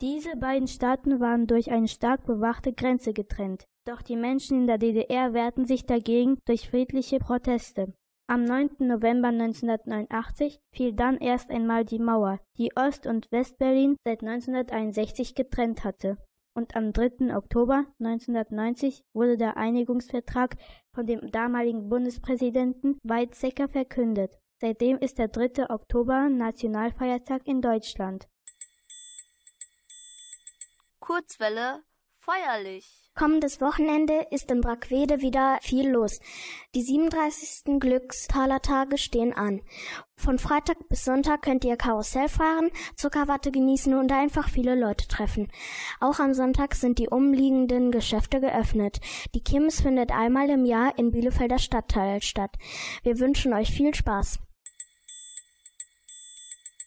Diese 0.00 0.36
beiden 0.36 0.66
Staaten 0.66 1.20
waren 1.20 1.46
durch 1.46 1.70
eine 1.70 1.86
stark 1.86 2.26
bewachte 2.26 2.72
Grenze 2.72 3.12
getrennt. 3.12 3.66
Doch 3.86 4.02
die 4.02 4.16
Menschen 4.16 4.62
in 4.62 4.66
der 4.66 4.78
DDR 4.78 5.32
wehrten 5.32 5.64
sich 5.64 5.86
dagegen 5.86 6.38
durch 6.44 6.68
friedliche 6.68 7.20
Proteste. 7.20 7.94
Am 8.28 8.44
9. 8.44 8.70
November 8.80 9.28
1989 9.28 10.58
fiel 10.74 10.92
dann 10.92 11.18
erst 11.18 11.50
einmal 11.50 11.84
die 11.84 12.00
Mauer, 12.00 12.40
die 12.58 12.72
Ost- 12.74 13.06
und 13.06 13.30
Westberlin 13.30 13.96
seit 14.04 14.22
1961 14.22 15.36
getrennt 15.36 15.84
hatte. 15.84 16.18
Und 16.54 16.76
am 16.76 16.92
3. 16.92 17.34
Oktober 17.34 17.86
1990 17.98 19.04
wurde 19.14 19.36
der 19.36 19.56
Einigungsvertrag 19.56 20.56
von 20.92 21.06
dem 21.06 21.30
damaligen 21.30 21.88
Bundespräsidenten 21.88 22.98
Weizsäcker 23.02 23.68
verkündet. 23.68 24.32
Seitdem 24.60 24.98
ist 24.98 25.18
der 25.18 25.28
3. 25.28 25.70
Oktober 25.70 26.28
Nationalfeiertag 26.28 27.46
in 27.46 27.62
Deutschland. 27.62 28.28
Kurzwelle 31.00 31.82
feierlich. 32.20 33.01
Kommendes 33.14 33.60
Wochenende 33.60 34.26
ist 34.30 34.50
in 34.50 34.62
Brackwede 34.62 35.20
wieder 35.20 35.58
viel 35.60 35.90
los. 35.90 36.18
Die 36.74 36.80
37. 36.80 37.78
Glückstalertage 37.78 38.96
stehen 38.96 39.34
an. 39.34 39.60
Von 40.16 40.38
Freitag 40.38 40.88
bis 40.88 41.04
Sonntag 41.04 41.42
könnt 41.42 41.64
ihr 41.64 41.76
Karussell 41.76 42.28
fahren, 42.28 42.70
Zuckerwatte 42.96 43.50
genießen 43.50 43.92
und 43.92 44.10
einfach 44.12 44.48
viele 44.48 44.74
Leute 44.74 45.08
treffen. 45.08 45.52
Auch 46.00 46.20
am 46.20 46.32
Sonntag 46.32 46.74
sind 46.74 46.98
die 46.98 47.08
umliegenden 47.08 47.90
Geschäfte 47.92 48.40
geöffnet. 48.40 48.98
Die 49.34 49.42
Kirmes 49.42 49.82
findet 49.82 50.10
einmal 50.10 50.48
im 50.48 50.64
Jahr 50.64 50.98
in 50.98 51.10
Bielefelder 51.10 51.58
Stadtteil 51.58 52.22
statt. 52.22 52.56
Wir 53.02 53.18
wünschen 53.18 53.52
euch 53.52 53.70
viel 53.70 53.94
Spaß. 53.94 54.38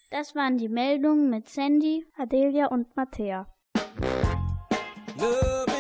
Das 0.10 0.34
waren 0.34 0.58
die 0.58 0.70
Meldungen 0.70 1.30
mit 1.30 1.50
Sandy, 1.50 2.08
Adelia 2.18 2.68
und 2.68 2.96
Mattea. 2.96 3.48
Loving 5.18 5.75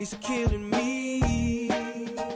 is 0.00 0.14
killing 0.20 0.68
me. 0.68 1.68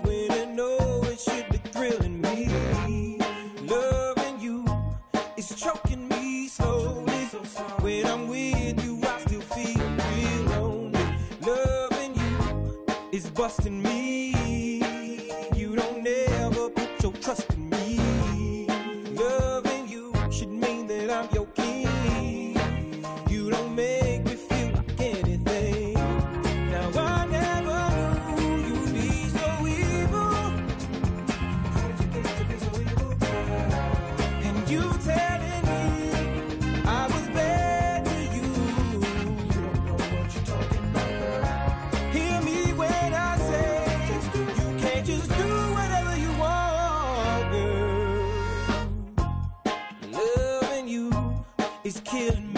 When 0.02 0.30
I 0.30 0.44
know 0.46 1.02
it 1.04 1.20
should 1.20 1.48
be 1.50 1.58
thrilling 1.70 2.20
me. 2.20 3.18
Loving 3.66 4.40
you 4.40 4.64
is 5.36 5.54
choking 5.54 6.08
me 6.08 6.48
slowly. 6.48 7.10
When 7.80 8.06
I'm 8.06 8.28
with 8.28 8.84
you, 8.84 9.00
I 9.02 9.20
still 9.20 9.40
feel 9.40 9.78
real 9.78 10.42
lonely. 10.44 11.04
Loving 11.42 12.14
you 12.14 12.84
is 13.12 13.28
busting 13.30 13.82
me. 13.82 13.99
Is 51.90 52.00
killing 52.02 52.49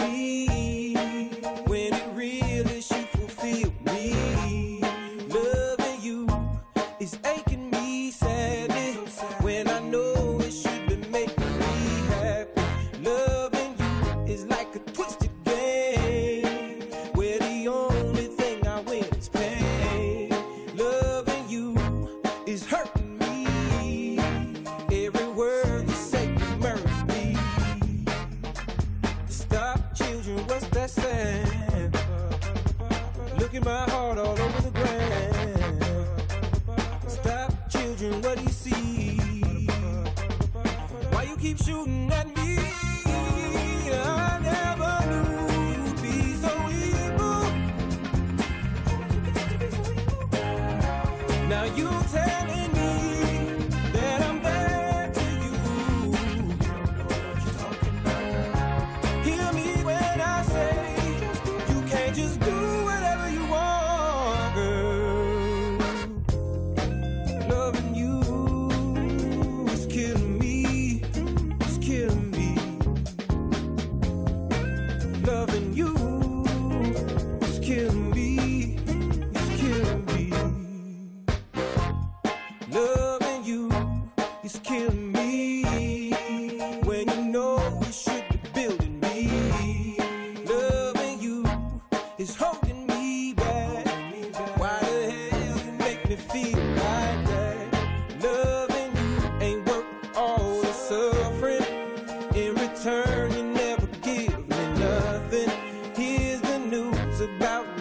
about 107.23 107.72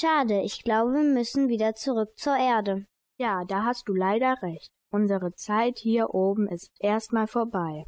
Schade, 0.00 0.42
ich 0.42 0.62
glaube, 0.62 0.92
wir 0.92 1.02
müssen 1.02 1.48
wieder 1.48 1.74
zurück 1.74 2.16
zur 2.16 2.36
Erde. 2.36 2.86
Ja, 3.18 3.44
da 3.44 3.64
hast 3.64 3.88
du 3.88 3.94
leider 3.94 4.40
recht. 4.42 4.70
Unsere 4.92 5.34
Zeit 5.34 5.80
hier 5.80 6.14
oben 6.14 6.46
ist 6.46 6.70
erstmal 6.78 7.26
vorbei. 7.26 7.84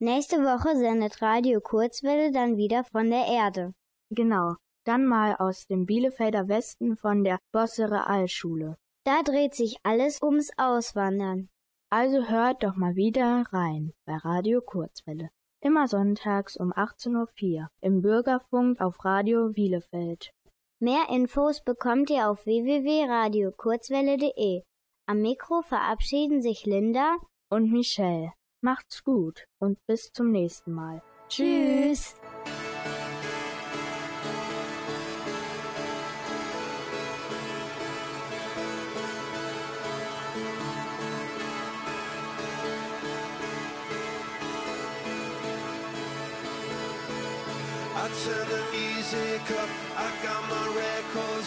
Nächste 0.00 0.38
Woche 0.38 0.76
sendet 0.76 1.22
Radio 1.22 1.60
Kurzwelle 1.60 2.32
dann 2.32 2.56
wieder 2.56 2.82
von 2.82 3.08
der 3.08 3.26
Erde. 3.26 3.74
Genau, 4.10 4.56
dann 4.84 5.06
mal 5.06 5.36
aus 5.36 5.66
dem 5.66 5.86
Bielefelder 5.86 6.48
Westen 6.48 6.96
von 6.96 7.22
der 7.22 7.38
Bossere 7.52 8.08
Realschule. 8.08 8.74
Da 9.04 9.22
dreht 9.22 9.54
sich 9.54 9.76
alles 9.84 10.20
ums 10.20 10.50
Auswandern. 10.56 11.48
Also 11.90 12.28
hört 12.28 12.64
doch 12.64 12.74
mal 12.74 12.96
wieder 12.96 13.44
rein 13.52 13.92
bei 14.04 14.16
Radio 14.16 14.62
Kurzwelle. 14.62 15.30
Immer 15.60 15.86
sonntags 15.86 16.56
um 16.56 16.72
18.04 16.72 17.60
Uhr 17.60 17.68
im 17.82 18.02
Bürgerfunk 18.02 18.80
auf 18.80 19.04
Radio 19.04 19.50
Bielefeld. 19.50 20.32
Mehr 20.82 21.08
Infos 21.10 21.62
bekommt 21.62 22.10
ihr 22.10 22.28
auf 22.28 22.44
www.radiokurzwelle.de. 22.44 24.64
Am 25.06 25.22
Mikro 25.22 25.62
verabschieden 25.62 26.42
sich 26.42 26.66
Linda 26.66 27.18
und 27.50 27.70
Michelle. 27.70 28.32
Macht's 28.64 29.04
gut 29.04 29.46
und 29.60 29.78
bis 29.86 30.10
zum 30.10 30.32
nächsten 30.32 30.72
Mal. 30.72 31.00
Tschüss. 31.28 32.16
I 47.94 48.08
turn 48.24 48.48
the 48.48 48.64
music 48.76 49.48
up, 49.52 49.68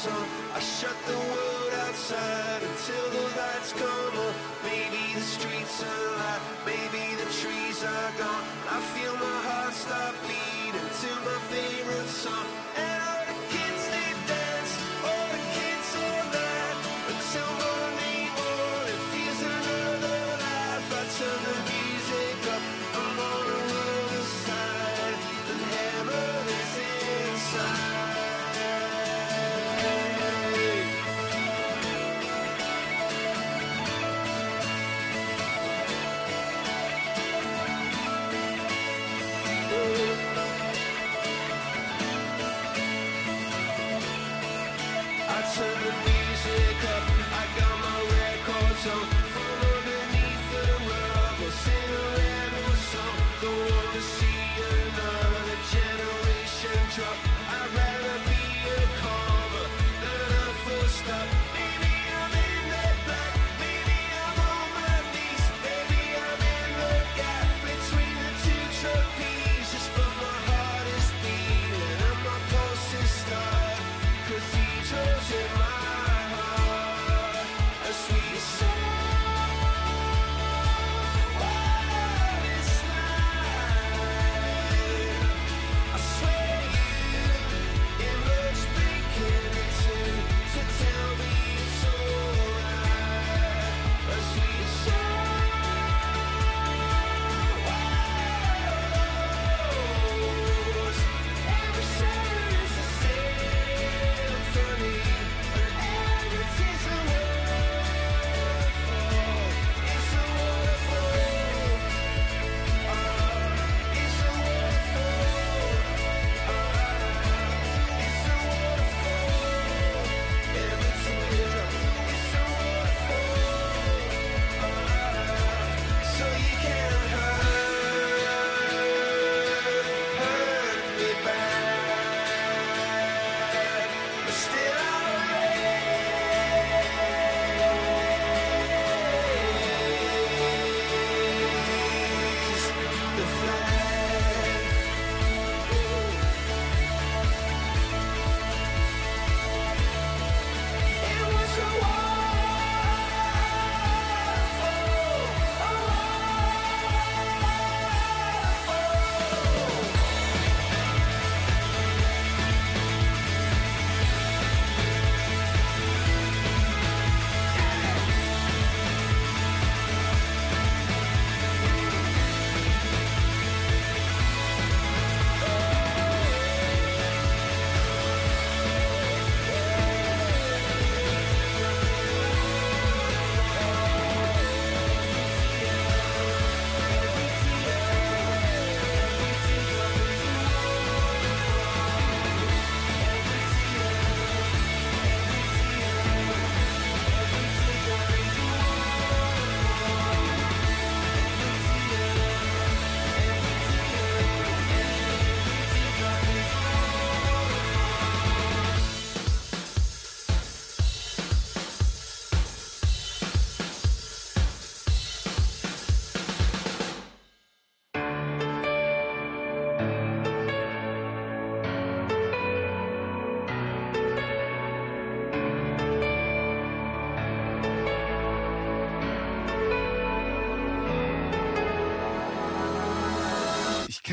I 0.07 0.59
shut 0.59 0.95
the 1.07 1.17
world 1.17 1.73
outside 1.87 2.64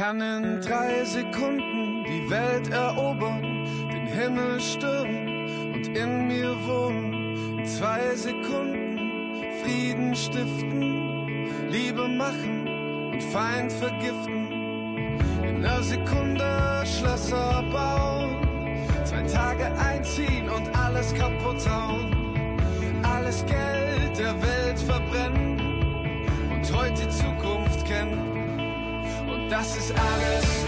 kann 0.03 0.21
in 0.21 0.61
drei 0.61 1.05
Sekunden 1.05 2.03
die 2.03 2.29
Welt 2.29 2.69
erobern, 2.73 3.69
den 3.89 4.09
Himmel 4.09 4.61
stürmen 4.61 5.75
und 5.75 5.97
in 5.97 6.27
mir 6.27 6.57
wohnen. 6.67 7.59
In 7.61 7.67
zwei 7.67 8.13
Sekunden 8.17 8.99
Frieden 9.63 10.17
stiften, 10.17 11.71
Liebe 11.71 12.09
machen 12.09 13.13
und 13.13 13.23
Feind 13.23 13.71
vergiften. 13.71 15.21
In 15.45 15.65
einer 15.65 15.81
Sekunde 15.85 16.83
Schlösser 16.85 17.63
bauen, 17.71 18.39
zwei 19.05 19.23
Tage 19.23 19.71
einziehen 19.79 20.49
und 20.49 20.69
alles 20.77 21.15
kaputt 21.15 21.65
hauen. 21.71 22.59
Alles 23.05 23.47
Geld 23.47 24.19
der 24.19 24.35
Welt 24.43 24.81
verbrennen 24.81 25.61
und 26.51 26.77
heute 26.77 27.09
Zukunft 27.09 27.85
kennen 27.87 28.22
das 29.53 29.77
ist 29.77 29.93
alles. 29.93 30.62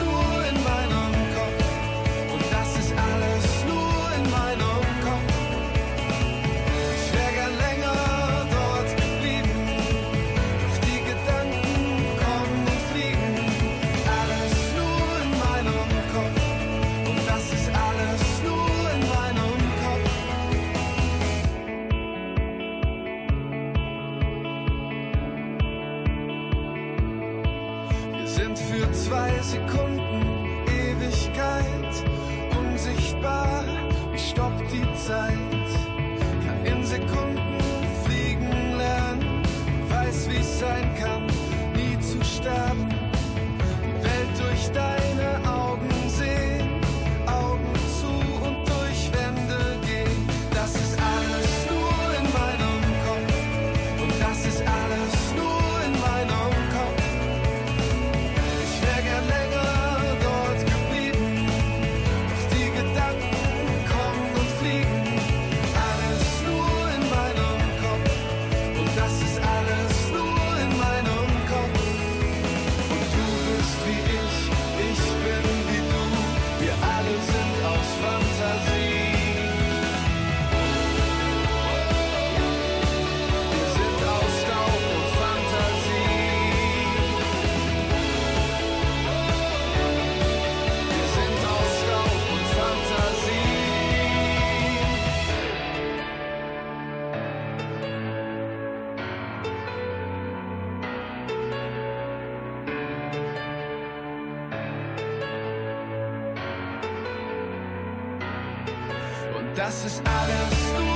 just 109.71 109.87
as 109.87 110.01
out. 110.05 110.93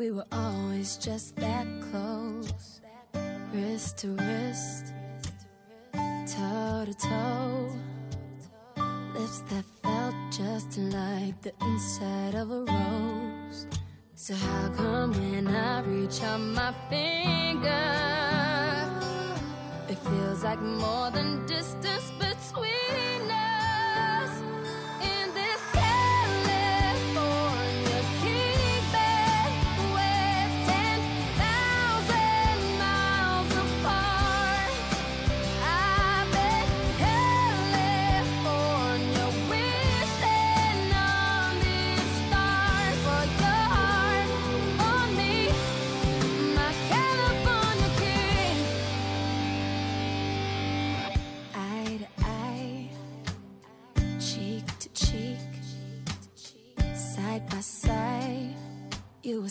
We 0.00 0.10
were 0.12 0.24
always 0.32 0.96
just 0.96 1.36
that 1.36 1.66
close, 1.90 2.80
wrist 3.52 3.98
to 3.98 4.08
wrist, 4.16 4.94
toe 5.92 6.86
to 6.86 6.94
toe. 6.94 7.70
Lips 9.12 9.40
that 9.50 9.66
felt 9.82 10.14
just 10.30 10.78
like 10.78 11.42
the 11.42 11.52
inside 11.60 12.34
of 12.34 12.50
a 12.50 12.64
rose. 12.64 13.66
So, 14.14 14.32
how 14.32 14.70
come 14.74 15.12
when 15.12 15.48
I 15.48 15.82
reach 15.82 16.22
out 16.22 16.40
my 16.40 16.72
finger, 16.88 17.68
it 19.86 19.98
feels 19.98 20.42
like 20.42 20.62
more 20.62 21.10
than 21.10 21.44
distance? 21.44 22.00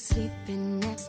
sleeping 0.10 0.80
next 0.80 1.09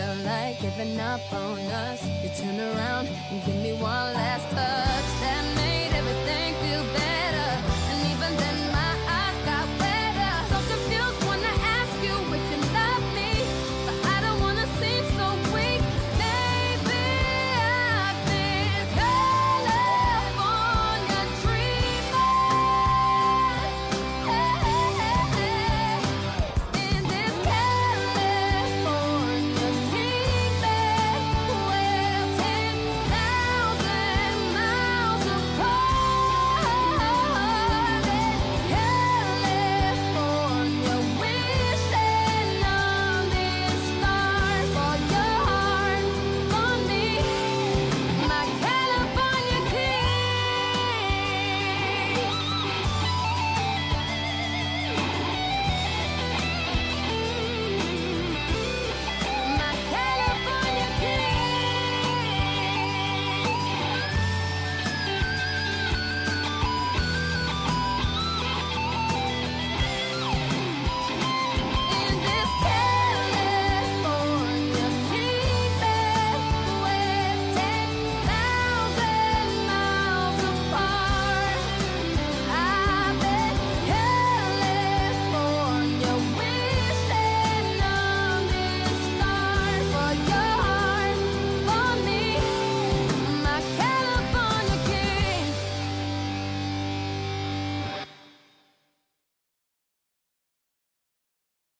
feel 0.00 0.24
like 0.24 0.60
giving 0.60 0.98
up 0.98 1.20
on 1.32 1.58
us. 1.58 2.02
You 2.22 2.28
turn 2.30 2.58
around 2.58 3.08
and 3.30 3.44
give 3.44 3.56
me 3.56 3.72
one 3.74 4.14
last 4.14 4.44
touch. 4.50 5.20
That 5.20 5.69